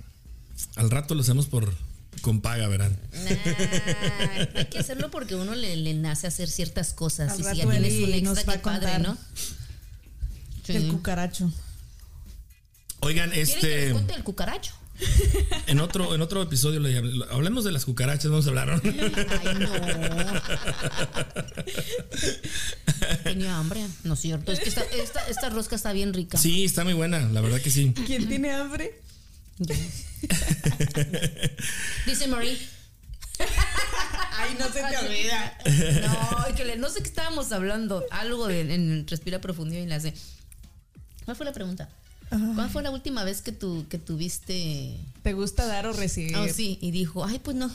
[0.75, 1.73] Al rato lo hacemos por
[2.21, 2.97] con paga, verán.
[3.13, 7.31] Nah, hay que hacerlo porque uno le, le nace hacer ciertas cosas.
[7.31, 8.99] Al y si ya tienes un extra, a padre.
[8.99, 9.17] ¿no?
[10.63, 10.75] Sí.
[10.75, 11.51] El cucaracho.
[13.01, 14.73] Oigan, ¿Quieren que este les cuente el cucaracho?
[15.68, 16.97] En otro en otro episodio le
[17.32, 18.82] hablemos de las cucarachas, vamos a hablar.
[18.84, 19.70] Ay, no.
[23.24, 24.52] Tenía hambre, ¿no es cierto?
[24.52, 26.38] Es que esta, esta, esta rosca está bien rica.
[26.38, 27.93] Sí, está muy buena, la verdad que sí.
[28.06, 29.02] ¿Quién tiene hambre?
[32.06, 32.58] Dice Marie.
[34.38, 35.58] Ay, no se te olvida.
[36.08, 38.06] No, que le- no sé qué estábamos hablando.
[38.12, 40.14] Algo de, en Respira Profundo y le hace.
[41.26, 41.89] ¿Cuál fue la pregunta?
[42.30, 46.36] ¿Cuál fue la última vez que, tu, que tuviste ¿Te gusta dar o recibir?
[46.38, 47.71] Oh, sí, y dijo, ay, pues no.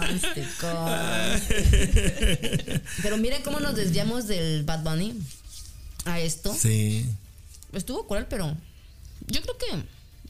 [0.00, 2.82] Conste, conste.
[3.02, 5.14] Pero miren cómo nos desviamos del Bad Bunny
[6.04, 6.54] a esto.
[6.54, 7.06] Sí.
[7.72, 8.54] Estuvo cruel, pero
[9.26, 9.66] yo creo que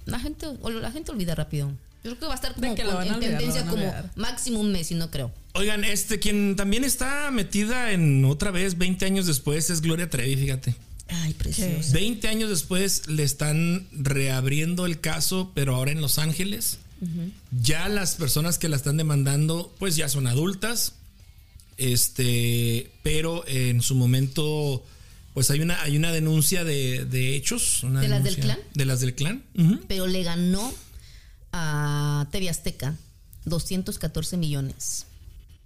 [0.06, 1.68] la gente, o la gente olvida rápido.
[2.02, 4.72] Yo creo que va a estar como que con- en olvidar, tendencia como máximo un
[4.72, 5.30] mes y no creo.
[5.56, 10.34] Oigan, este, quien también está metida en otra vez 20 años después es Gloria Trevi,
[10.34, 10.74] fíjate.
[11.08, 11.92] Ay, precioso.
[11.92, 16.78] 20 años después le están reabriendo el caso, pero ahora en Los Ángeles.
[17.52, 20.94] Ya las personas que la están demandando, pues ya son adultas.
[21.76, 24.82] Este, pero en su momento,
[25.34, 27.84] pues hay una, hay una denuncia de, de hechos.
[27.84, 28.58] una ¿De las del clan?
[28.72, 29.44] De las del clan.
[29.86, 30.72] Pero le ganó
[31.52, 32.96] a TV Azteca
[33.44, 35.06] 214 millones.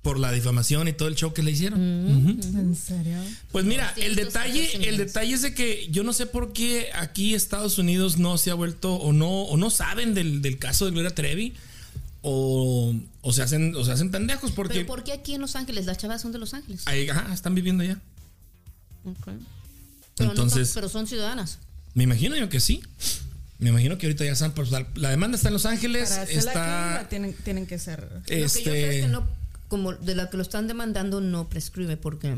[0.09, 1.79] Por la difamación y todo el show que le hicieron.
[1.81, 2.59] Ujú.
[2.59, 3.19] ¿En serio?
[3.53, 6.89] Pues mira, el 214 detalle, el detalle es de que yo no sé por qué
[6.95, 10.87] aquí Estados Unidos no se ha vuelto o no, o no saben del, del caso
[10.87, 11.53] de Gloria Trevi
[12.23, 15.57] o, o se hacen, o se hacen pendejos porque Pero ¿por qué aquí en Los
[15.57, 15.85] Ángeles?
[15.85, 16.83] Las chavas son de Los Ángeles.
[16.87, 18.01] ahí, ajá, están viviendo ya.
[19.05, 19.27] Ok.
[19.27, 19.37] Pero,
[20.25, 21.59] no Entonces- son, pero son ciudadanas.
[21.93, 22.81] Me imagino yo que sí.
[23.59, 26.23] Me imagino que ahorita ya están, pues la, la demanda está en Los Ángeles, Para
[26.25, 28.03] está la tienen, tienen que ser.
[28.03, 28.71] Lo que yo creo es este
[29.03, 29.27] que no,
[29.69, 32.37] como de la que lo están demandando, no prescribe porque,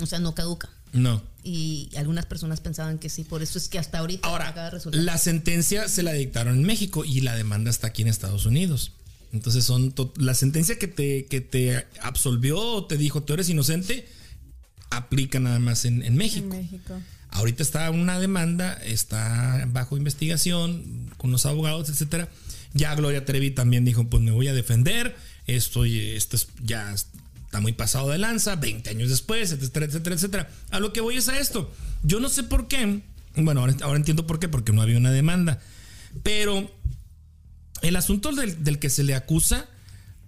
[0.00, 0.68] o sea, no caduca.
[0.92, 1.22] no.
[1.46, 4.70] Y algunas personas pensaban que sí, por eso es que hasta ahorita acaba de Ahora,
[4.70, 5.02] resultar.
[5.02, 8.92] la sentencia se la dictaron en México y la demanda está aquí en Estados Unidos.
[9.30, 13.50] Entonces son to- la sentencia que te, que te absolvió o te dijo tú eres
[13.50, 14.08] inocente
[14.90, 16.56] aplica nada más en, en En México.
[16.56, 16.98] México.
[17.30, 22.28] Ahorita está una demanda, está bajo investigación con los abogados, etcétera.
[22.72, 25.14] Ya Gloria Trevi también dijo, pues me voy a defender.
[25.46, 30.50] Esto, esto es- ya está muy pasado de lanza, 20 años después, etcétera, etcétera, etcétera.
[30.70, 31.72] A lo que voy es a esto.
[32.02, 33.02] Yo no sé por qué.
[33.36, 35.60] Bueno, ahora, entiendo por qué, porque no había una demanda.
[36.22, 36.70] Pero
[37.82, 39.68] el asunto del, del que se le acusa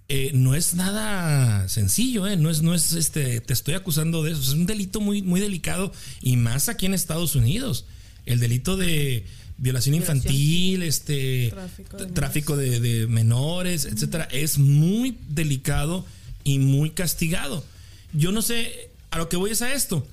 [0.09, 4.31] eh, no es nada sencillo, eh, no es, no es este, te estoy acusando de
[4.31, 5.91] eso, es un delito muy, muy delicado
[6.21, 7.85] y más aquí en Estados Unidos.
[8.25, 9.25] El delito de
[9.57, 16.05] violación infantil, este Tráfico de t- tráfico de, de menores, etcétera, es muy delicado
[16.43, 17.65] y muy castigado.
[18.13, 20.05] Yo no sé, a lo que voy es a esto.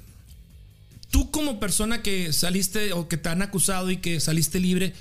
[1.11, 4.95] Tú como persona que saliste o que te han acusado y que saliste libre,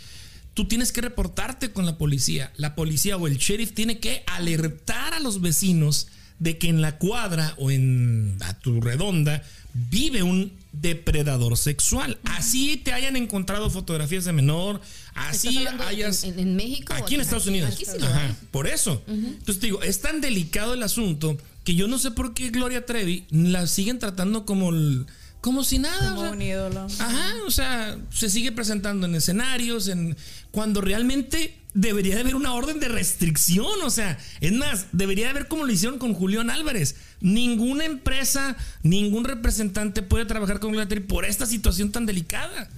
[0.53, 2.51] tú tienes que reportarte con la policía.
[2.57, 6.07] La policía o el sheriff tiene que alertar a los vecinos
[6.39, 12.17] de que en la cuadra o en a tu redonda vive un depredador sexual.
[12.25, 14.81] Así te hayan encontrado fotografías de menor,
[15.15, 16.93] así ¿Estás hablando hayas en, en- en México?
[16.93, 17.73] Aquí en Estados Unidos.
[17.73, 18.36] Aquí sí lo Ajá, hay.
[18.51, 19.03] por eso.
[19.07, 22.86] Entonces te digo, es tan delicado el asunto que yo no sé por qué Gloria
[22.86, 25.05] Trevi la siguen tratando como el-
[25.41, 26.09] como si nada.
[26.09, 26.88] Como o sea, un ídolo.
[26.99, 30.15] Ajá, o sea, se sigue presentando en escenarios, en
[30.51, 35.32] cuando realmente debería de haber una orden de restricción, o sea, es más, debería de
[35.32, 36.95] haber como lo hicieron con Julián Álvarez.
[37.19, 42.69] Ninguna empresa, ningún representante puede trabajar con Trevi por esta situación tan delicada.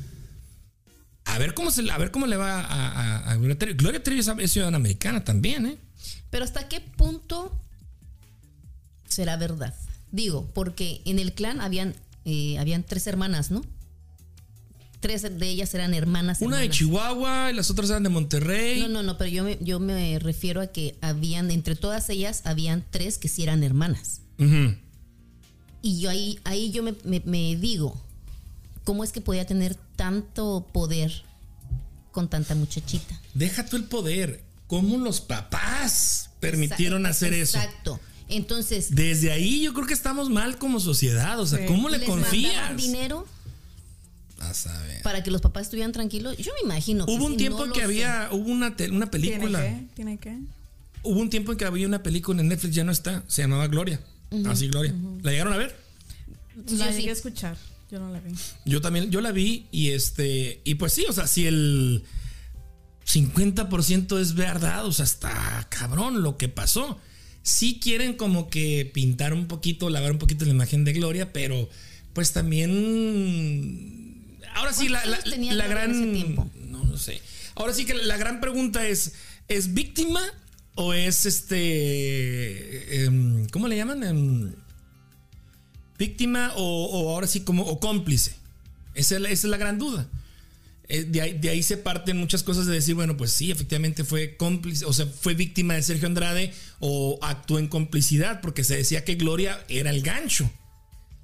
[1.25, 3.73] A ver cómo se, a ver cómo le va a, a- a Gloria Trevi.
[3.77, 5.77] Gloria Trevi es, es ciudadana americana también, ¿eh?
[6.29, 7.51] Pero ¿hasta qué punto
[9.07, 9.73] será verdad?
[10.11, 13.61] Digo, porque en el clan habían, eh, habían tres hermanas, ¿no?
[15.05, 16.39] Tres de ellas eran hermanas.
[16.41, 16.69] Una de.
[16.69, 18.81] Chihuahua y las otras eran de Monterrey.
[18.81, 22.41] No, no, no, pero yo me, yo me refiero a que habían, entre todas ellas,
[22.45, 24.21] habían tres que sí eran hermanas.
[25.81, 28.01] Y yo ahí, ahí yo me, me- me digo,
[28.83, 31.23] ¿cómo es que podía tener tanto poder
[32.11, 33.21] con tanta muchachita?
[33.35, 34.43] Deja tú el poder.
[34.67, 37.59] ¿Cómo los papás permitieron hacer eso?
[37.59, 37.99] Exacto.
[38.27, 41.39] Entonces, Desde ahí yo creo que estamos mal como sociedad.
[41.39, 41.63] O sea.
[41.67, 42.75] ¿cómo le les confías?
[42.75, 43.27] dinero
[44.49, 45.01] A saber.
[45.03, 46.37] para que los papás estuvieran tranquilos.
[46.37, 47.05] Yo me imagino.
[47.05, 47.85] que Hubo un tiempo no que sé.
[47.85, 49.61] había, hubo una, te- una ¿Tiene película.
[49.61, 49.83] que?
[49.95, 50.37] ¿Tiene que?
[51.03, 53.23] Hubo un tiempo en que había una película en Netflix, ya no está.
[53.27, 53.99] Se llamaba Gloria.
[54.47, 54.93] Así, Gloria.
[55.21, 55.75] ¿La llegaron a ver?
[56.71, 56.97] La sí.
[56.97, 57.57] llegué a escuchar.
[57.91, 58.33] Yo no la vi.
[58.65, 62.03] Yo también, yo la vi y este, y pues sí, o sea, si el
[63.05, 66.99] 50% es verdad, o sea, está cabrón lo que pasó.
[67.43, 71.69] Sí quieren como que pintar un poquito, lavar un poquito la imagen de Gloria, pero
[72.13, 74.04] pues también...
[74.55, 76.13] Ahora sí, la, ¿Cuántos la, gran...
[76.13, 76.49] tiempo?
[76.69, 77.21] No lo sé.
[77.55, 79.13] Ahora sí que la gran pregunta es,
[79.47, 80.21] ¿es víctima
[80.75, 83.03] o es este...
[83.05, 84.03] em, ¿Cómo le llaman?
[84.03, 84.53] Em,
[85.97, 88.35] víctima o, o ahora sí como o cómplice.
[88.93, 90.07] Esa es la, esa es la gran duda.
[90.87, 94.03] Eh, de, ahí, de ahí se parten muchas cosas de decir, bueno, pues sí, efectivamente
[94.03, 98.77] fue cómplice, o sea, fue víctima de Sergio Andrade o actuó en complicidad, porque se
[98.77, 100.49] decía que Gloria era el gancho.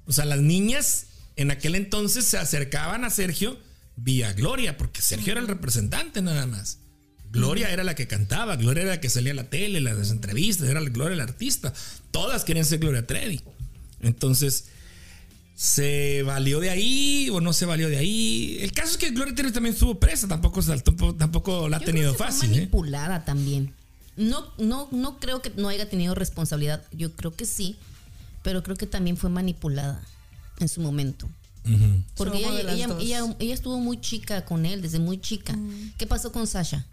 [0.06, 1.06] O sea, las niñas
[1.36, 3.58] en aquel entonces se acercaban a Sergio
[3.96, 6.78] vía Gloria, porque Sergio era el representante nada más.
[7.30, 10.68] Gloria era la que cantaba, Gloria era la que salía a la tele, las entrevistas,
[10.68, 11.72] era Gloria la artista.
[12.10, 13.40] Todas querían ser Gloria Trevi.
[14.00, 14.66] Entonces,
[15.54, 18.58] se valió de ahí o no se valió de ahí.
[18.60, 22.12] El caso es que Gloria Trevi también estuvo presa, tampoco, tampoco, tampoco la ha tenido
[22.12, 22.50] creo que fue fácil.
[22.50, 22.56] ¿eh?
[22.56, 23.72] manipulada también.
[24.16, 26.84] No, no, no creo que no haya tenido responsabilidad.
[26.92, 27.76] Yo creo que sí,
[28.42, 30.04] pero creo que también fue manipulada
[30.62, 31.28] en su momento.
[32.16, 35.56] Porque ella, ella, ella- ella estuvo muy chica con él, desde muy chica.
[35.98, 36.84] ¿Qué pasó con Sasha?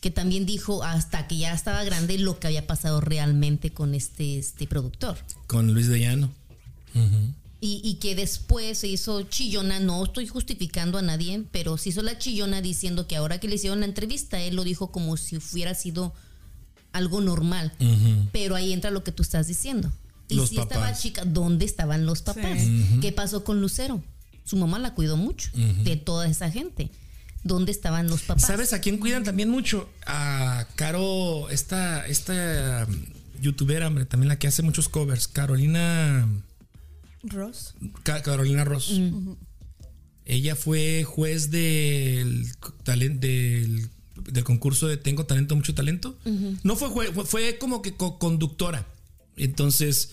[0.00, 4.38] Que también dijo hasta que ya estaba grande lo que había pasado realmente con este,
[4.38, 5.18] este productor.
[5.46, 6.30] Con Luis de Llano.
[7.62, 12.00] Y, y que después se hizo chillona, no estoy justificando a nadie, pero se hizo
[12.02, 15.36] la chillona diciendo que ahora que le hicieron la entrevista, él lo dijo como si
[15.36, 16.14] hubiera sido
[16.92, 17.70] algo normal.
[18.32, 19.92] Pero ahí entra lo que tú estás diciendo.
[20.30, 22.60] Y Los si estaba chica, ¿dónde estaban los papás?
[23.00, 24.02] ¿Qué pasó con Lucero?
[24.44, 25.50] Su mamá la cuidó mucho
[25.84, 26.90] de toda esa gente.
[27.42, 28.46] ¿Dónde estaban los papás?
[28.46, 29.88] ¿Sabes a quién cuidan también mucho?
[30.06, 32.96] A Caro, esta, esta um,
[33.40, 36.28] youtuber, hombre, también la que hace muchos covers, Carolina.
[37.22, 37.74] Ross.
[38.02, 38.92] Ca- Carolina Ross.
[40.26, 42.46] Ella fue juez del,
[42.84, 43.88] del,
[44.30, 46.16] del concurso de Tengo Talento, Mucho Talento.
[46.62, 48.86] No fue juez, fue, fue como que co- conductora.
[49.44, 50.10] Entonces,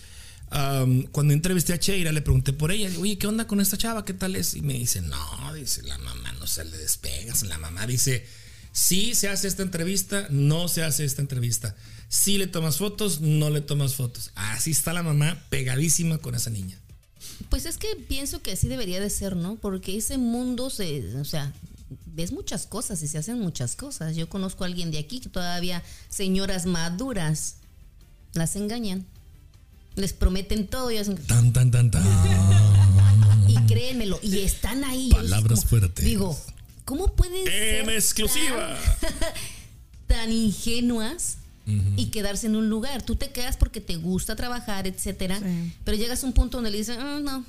[1.12, 2.90] cuando entrevisté a Cheira, le pregunté por ella.
[2.98, 4.04] Oye, ¿qué onda con esta chava?
[4.04, 4.54] ¿Qué tal es?
[4.54, 7.42] Y me dice, no, dice, la mamá no se le despegas.
[7.42, 8.26] La mamá dice,
[8.72, 11.76] sí se hace esta entrevista, no se hace esta entrevista.
[12.08, 14.30] Sí le tomas fotos, no le tomas fotos.
[14.34, 16.78] Así está la mamá pegadísima con esa niña.
[17.50, 19.56] Pues es que pienso que así debería de ser, ¿no?
[19.56, 21.52] Porque ese mundo se, o sea,
[22.06, 24.16] ves muchas cosas y se hacen muchas cosas.
[24.16, 27.56] Yo conozco a alguien de aquí que todavía señoras maduras
[28.32, 29.04] las engañan.
[29.98, 32.02] Les prometen todo y hacen Tan, tan, tan, tan.
[33.48, 35.10] y créenmelo y están ahí.
[35.10, 36.04] Palabras como- fuertes.
[36.04, 36.38] Digo,
[36.84, 38.76] ¿cómo pueden ser exclusiva.
[39.00, 39.10] tan,
[40.06, 41.38] tan ingenuas?
[41.98, 43.02] Y quedarse en un lugar.
[43.02, 45.38] Tú te quedas porque te gusta trabajar, etcétera.
[45.38, 45.72] Sí.
[45.84, 47.44] Pero llegas a un punto donde le dicen, "Ah, no.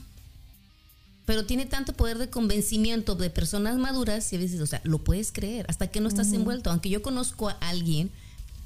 [1.25, 4.97] Pero tiene tanto poder de convencimiento de personas maduras y a veces, o sea, lo
[5.05, 6.69] puedes creer hasta que no estás envuelto.
[6.69, 8.11] Aunque yo conozco a alguien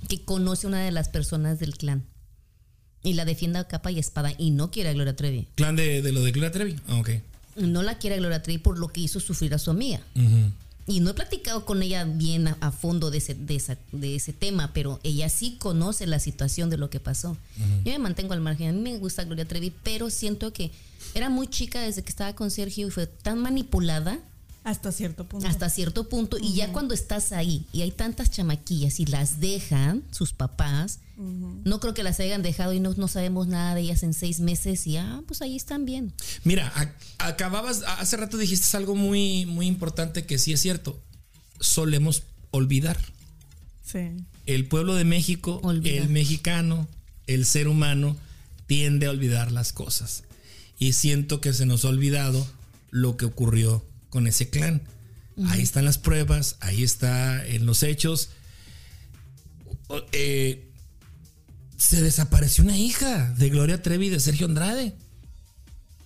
[0.09, 2.03] que conoce a una de las personas del clan
[3.03, 5.47] y la defiende a capa y espada y no quiere a Gloria Trevi.
[5.55, 6.75] Clan de, de lo de Gloria Trevi.
[6.87, 7.09] Ah, ok.
[7.57, 9.99] No la quiere a Gloria Trevi por lo que hizo sufrir a su amiga.
[10.85, 14.15] Y no he platicado con ella bien a, a fondo de ese, de, esa- de
[14.15, 17.37] ese tema, pero ella sí conoce la situación de lo que pasó.
[17.85, 18.69] Yo me mantengo al margen.
[18.69, 20.71] A mí me gusta Gloria Trevi, pero siento que
[21.13, 24.19] era muy chica desde que estaba con Sergio y fue tan manipulada
[24.65, 25.47] Hasta cierto punto.
[25.47, 26.37] hasta cierto punto.
[26.37, 31.79] Y ya cuando estás ahí y hay tantas chamaquillas y las dejan sus papás, no
[31.79, 34.87] creo que las hayan dejado y no, no sabemos nada de ellas en seis meses
[34.87, 36.11] y ah, pues ahí están bien.
[36.43, 40.99] Mira, a- acababas, hace rato dijiste algo muy, muy importante que sí es cierto.
[41.59, 42.97] Solemos olvidar.
[43.85, 44.09] Sí.
[44.45, 45.97] El pueblo de México, Olvida.
[46.01, 46.87] el mexicano,
[47.27, 48.17] el ser humano,
[48.65, 50.23] tiende a olvidar las cosas.
[50.79, 52.45] Y siento que se nos ha olvidado
[52.89, 54.81] lo que ocurrió con ese clan.
[55.47, 58.29] Ahí están las pruebas, ahí está en los hechos.
[60.11, 60.69] Eh,
[61.77, 64.95] se desapareció una hija de Gloria Trevi y de Sergio Andrade.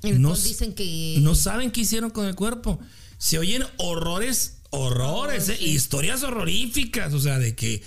[0.03, 2.79] No dicen que No saben qué hicieron con el cuerpo.
[3.17, 7.13] Se oyen horrores, horrores, eh, historias horroríficas.
[7.13, 7.81] O sea, de que,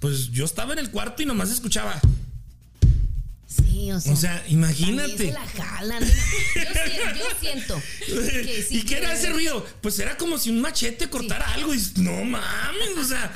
[0.00, 2.00] pues yo estaba en el cuarto y nomás escuchaba.
[3.48, 4.12] Sí, o sea.
[4.12, 5.16] O sea, imagínate.
[5.16, 6.04] se la jalan.
[6.04, 6.10] Yo,
[7.40, 9.64] siento, yo siento que sí ¿Y qué era ese ruido?
[9.80, 11.74] Pues era como si un machete cortara algo.
[11.74, 13.32] Y no mames, o sea.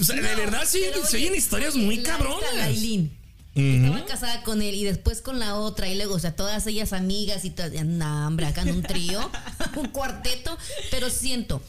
[0.00, 2.54] O sea, de verdad sí, pero se oye, oyen historias muy la cabronas.
[2.56, 3.12] Lailín,
[3.54, 6.66] que Estaba casada con él y después con la otra y luego, o sea, todas
[6.66, 9.30] ellas amigas y todo, no, hombre, acá en un trío,
[9.76, 10.56] un cuarteto,
[10.90, 11.62] pero siento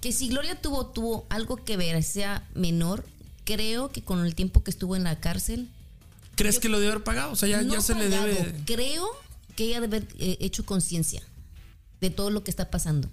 [0.00, 3.06] que si Gloria tuvo, tuvo algo que ver, sea menor,
[3.44, 5.68] creo que con el tiempo que estuvo en la cárcel,
[6.40, 7.32] ¿Crees que lo debe haber pagado?
[7.32, 8.54] O sea, ya, no ya se le pagado, debe.
[8.64, 9.06] Creo
[9.56, 11.22] que ella debe haber eh, hecho conciencia
[12.00, 13.10] de todo lo que está pasando.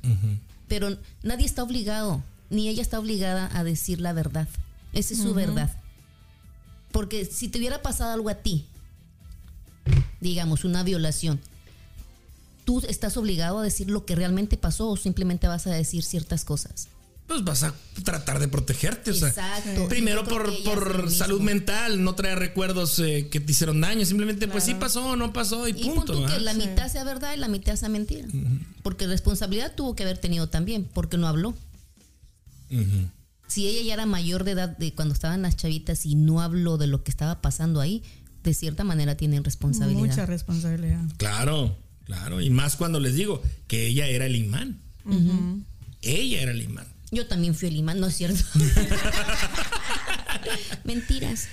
[0.70, 4.48] Pero nadie está obligado, ni ella está obligada a decir la verdad.
[4.94, 5.70] Esa es su verdad.
[6.92, 8.66] Porque si te hubiera pasado algo a ti,
[10.22, 11.40] digamos, una violación,
[12.66, 16.46] ¿tú estás obligado a decir lo que realmente pasó o simplemente vas a decir ciertas
[16.46, 16.88] cosas?
[17.28, 17.74] Pues vas a
[18.06, 19.12] tratar de protegerte.
[19.12, 19.90] O sea, Exacto.
[19.90, 21.12] Primero por, por mismo.
[21.12, 24.06] salud mental, no traer recuerdos eh, que te hicieron daño.
[24.06, 26.26] Simplemente, pues sí pasó, no pasó y, Y punto.
[26.26, 28.26] que la mitad sea verdad y la mitad sea mentira.
[28.82, 31.54] Porque responsabilidad tuvo que haber tenido también, porque no habló.
[33.48, 36.78] Si ella ya era mayor de edad de cuando estaban las chavitas y no habló
[36.78, 38.04] de lo que estaba pasando ahí,
[38.44, 40.00] de cierta manera tienen responsabilidad.
[40.00, 41.04] Mucha responsabilidad.
[41.18, 42.42] Claro, claro.
[42.42, 44.80] Y más cuando les digo que ella era el imán.
[46.02, 46.86] Ella era el imán.
[47.12, 48.44] Yo también fui el imán, no es cierto.
[50.84, 51.48] Mentiras.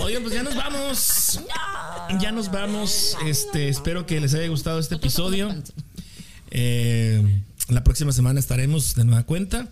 [0.00, 1.40] Oigan, pues ya nos vamos.
[2.20, 3.16] Ya nos vamos.
[3.26, 5.54] Este, espero que les haya gustado este episodio.
[6.50, 9.68] Eh, la próxima semana estaremos de nueva cuenta.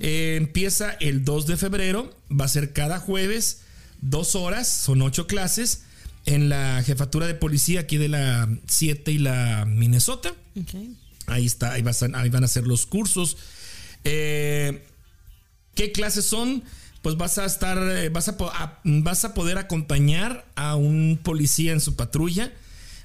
[0.00, 3.62] Empieza el 2 de febrero, va a ser cada jueves,
[4.00, 5.82] dos horas, son ocho clases
[6.26, 10.34] en la jefatura de policía aquí de la 7 y la Minnesota.
[11.26, 13.36] Ahí está, ahí, vas a- ahí van a ser los cursos.
[14.04, 14.84] Eh,
[15.74, 16.62] ¿Qué clases son?
[17.02, 21.72] Pues vas a estar, eh, vas a, a- vas a poder acompañar a un policía
[21.72, 22.52] en su patrulla.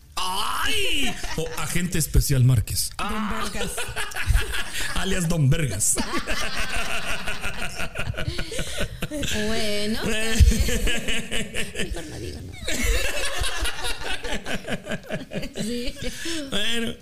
[0.70, 1.16] ¡Ay!
[1.38, 2.92] O agente especial Márquez.
[2.98, 3.72] Don Vergas.
[4.96, 5.96] Alias Don Vergas.
[9.48, 11.88] Bueno, está bien.
[11.88, 12.54] mejor no digo no.
[15.64, 15.94] Sí.
[16.50, 16.94] Bueno,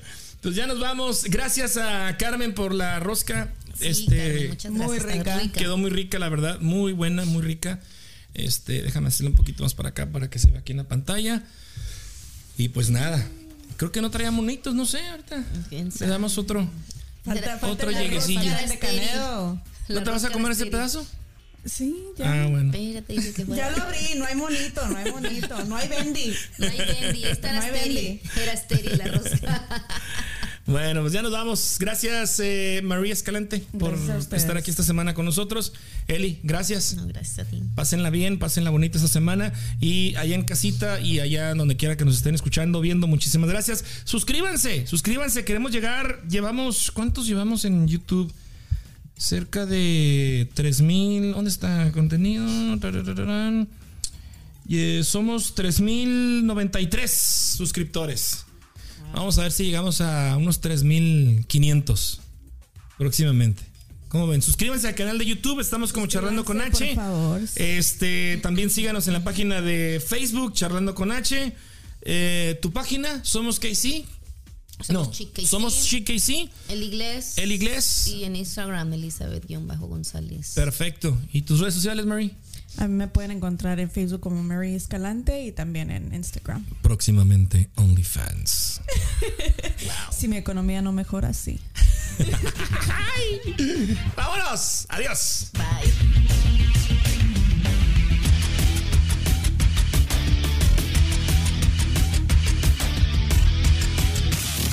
[0.42, 1.26] pues ya nos vamos.
[1.26, 3.54] Gracias a Carmen por la rosca.
[3.78, 5.42] Sí, este Carmen, muchas muy rica.
[5.54, 6.60] quedó muy rica, la verdad.
[6.60, 7.80] Muy buena, muy rica.
[8.34, 10.88] Este, déjame hacerle un poquito más para acá para que se vea aquí en la
[10.88, 11.44] pantalla.
[12.58, 13.28] Y pues nada.
[13.78, 15.44] Creo que no traía monitos, no sé, ahorita.
[15.70, 16.68] ¿Quién Le damos otro.
[17.24, 18.42] Falta, falta Otro lleguecillo.
[18.42, 19.62] de Canedo.
[19.90, 20.72] ¿No te vas a comer ese Esteri.
[20.72, 21.08] pedazo?
[21.66, 22.32] Sí, ya.
[22.32, 22.72] Ah, bueno.
[22.74, 26.34] Espérate, dice que Ya lo abrí, no hay monito, no hay monito, no hay bendy.
[26.58, 28.22] No hay Bendy, esta era No estéril.
[28.42, 29.68] Era estéril la rosca.
[30.68, 31.78] Bueno, pues ya nos vamos.
[31.80, 35.72] Gracias, eh, María Escalante, por Gracias estar aquí esta semana con nosotros.
[36.10, 36.94] Eli, gracias.
[36.96, 37.64] No, gracias a ti.
[37.74, 39.54] Pásenla bien, pásenla bonita esta semana.
[39.80, 43.86] Y allá en casita y allá donde quiera que nos estén escuchando, viendo, muchísimas gracias.
[44.04, 45.46] Suscríbanse, suscríbanse.
[45.46, 46.22] Queremos llegar.
[46.28, 48.34] Llevamos, ¿cuántos llevamos en YouTube?
[49.18, 51.32] Cerca de 3000.
[51.32, 52.46] ¿Dónde está contenido?
[54.68, 57.10] Y, eh, somos 3093
[57.56, 58.47] suscriptores.
[59.14, 62.22] Vamos a ver si llegamos a unos 3500
[62.98, 63.64] próximamente.
[64.10, 64.42] ¿Cómo ven?
[64.42, 66.86] Suscríbanse al canal de YouTube, estamos como Charlando con H.
[66.86, 67.42] por favor.
[67.56, 71.54] Este, también síganos en la página de Facebook, Charlando con H.
[72.04, 74.06] Eh, tu página, Somos KC.
[74.80, 76.50] Somos no, Chic somos Chic KC.
[76.70, 77.38] El inglés.
[77.38, 78.08] El inglés.
[78.08, 80.54] Y en Instagram, Elizabeth-González.
[80.54, 81.18] Perfecto.
[81.34, 82.32] ¿Y tus redes sociales, Mary?
[82.78, 86.66] A mí me pueden encontrar en Facebook como Mary Escalante y también en Instagram.
[86.82, 88.82] Próximamente OnlyFans.
[90.12, 91.62] Si mi economía no mejora, sí.
[94.16, 94.88] ¡Vámonos!
[94.90, 95.52] ¡Adiós!
[95.54, 95.94] Bye.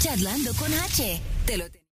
[0.00, 1.20] Charlando con H.
[1.46, 1.84] Te lo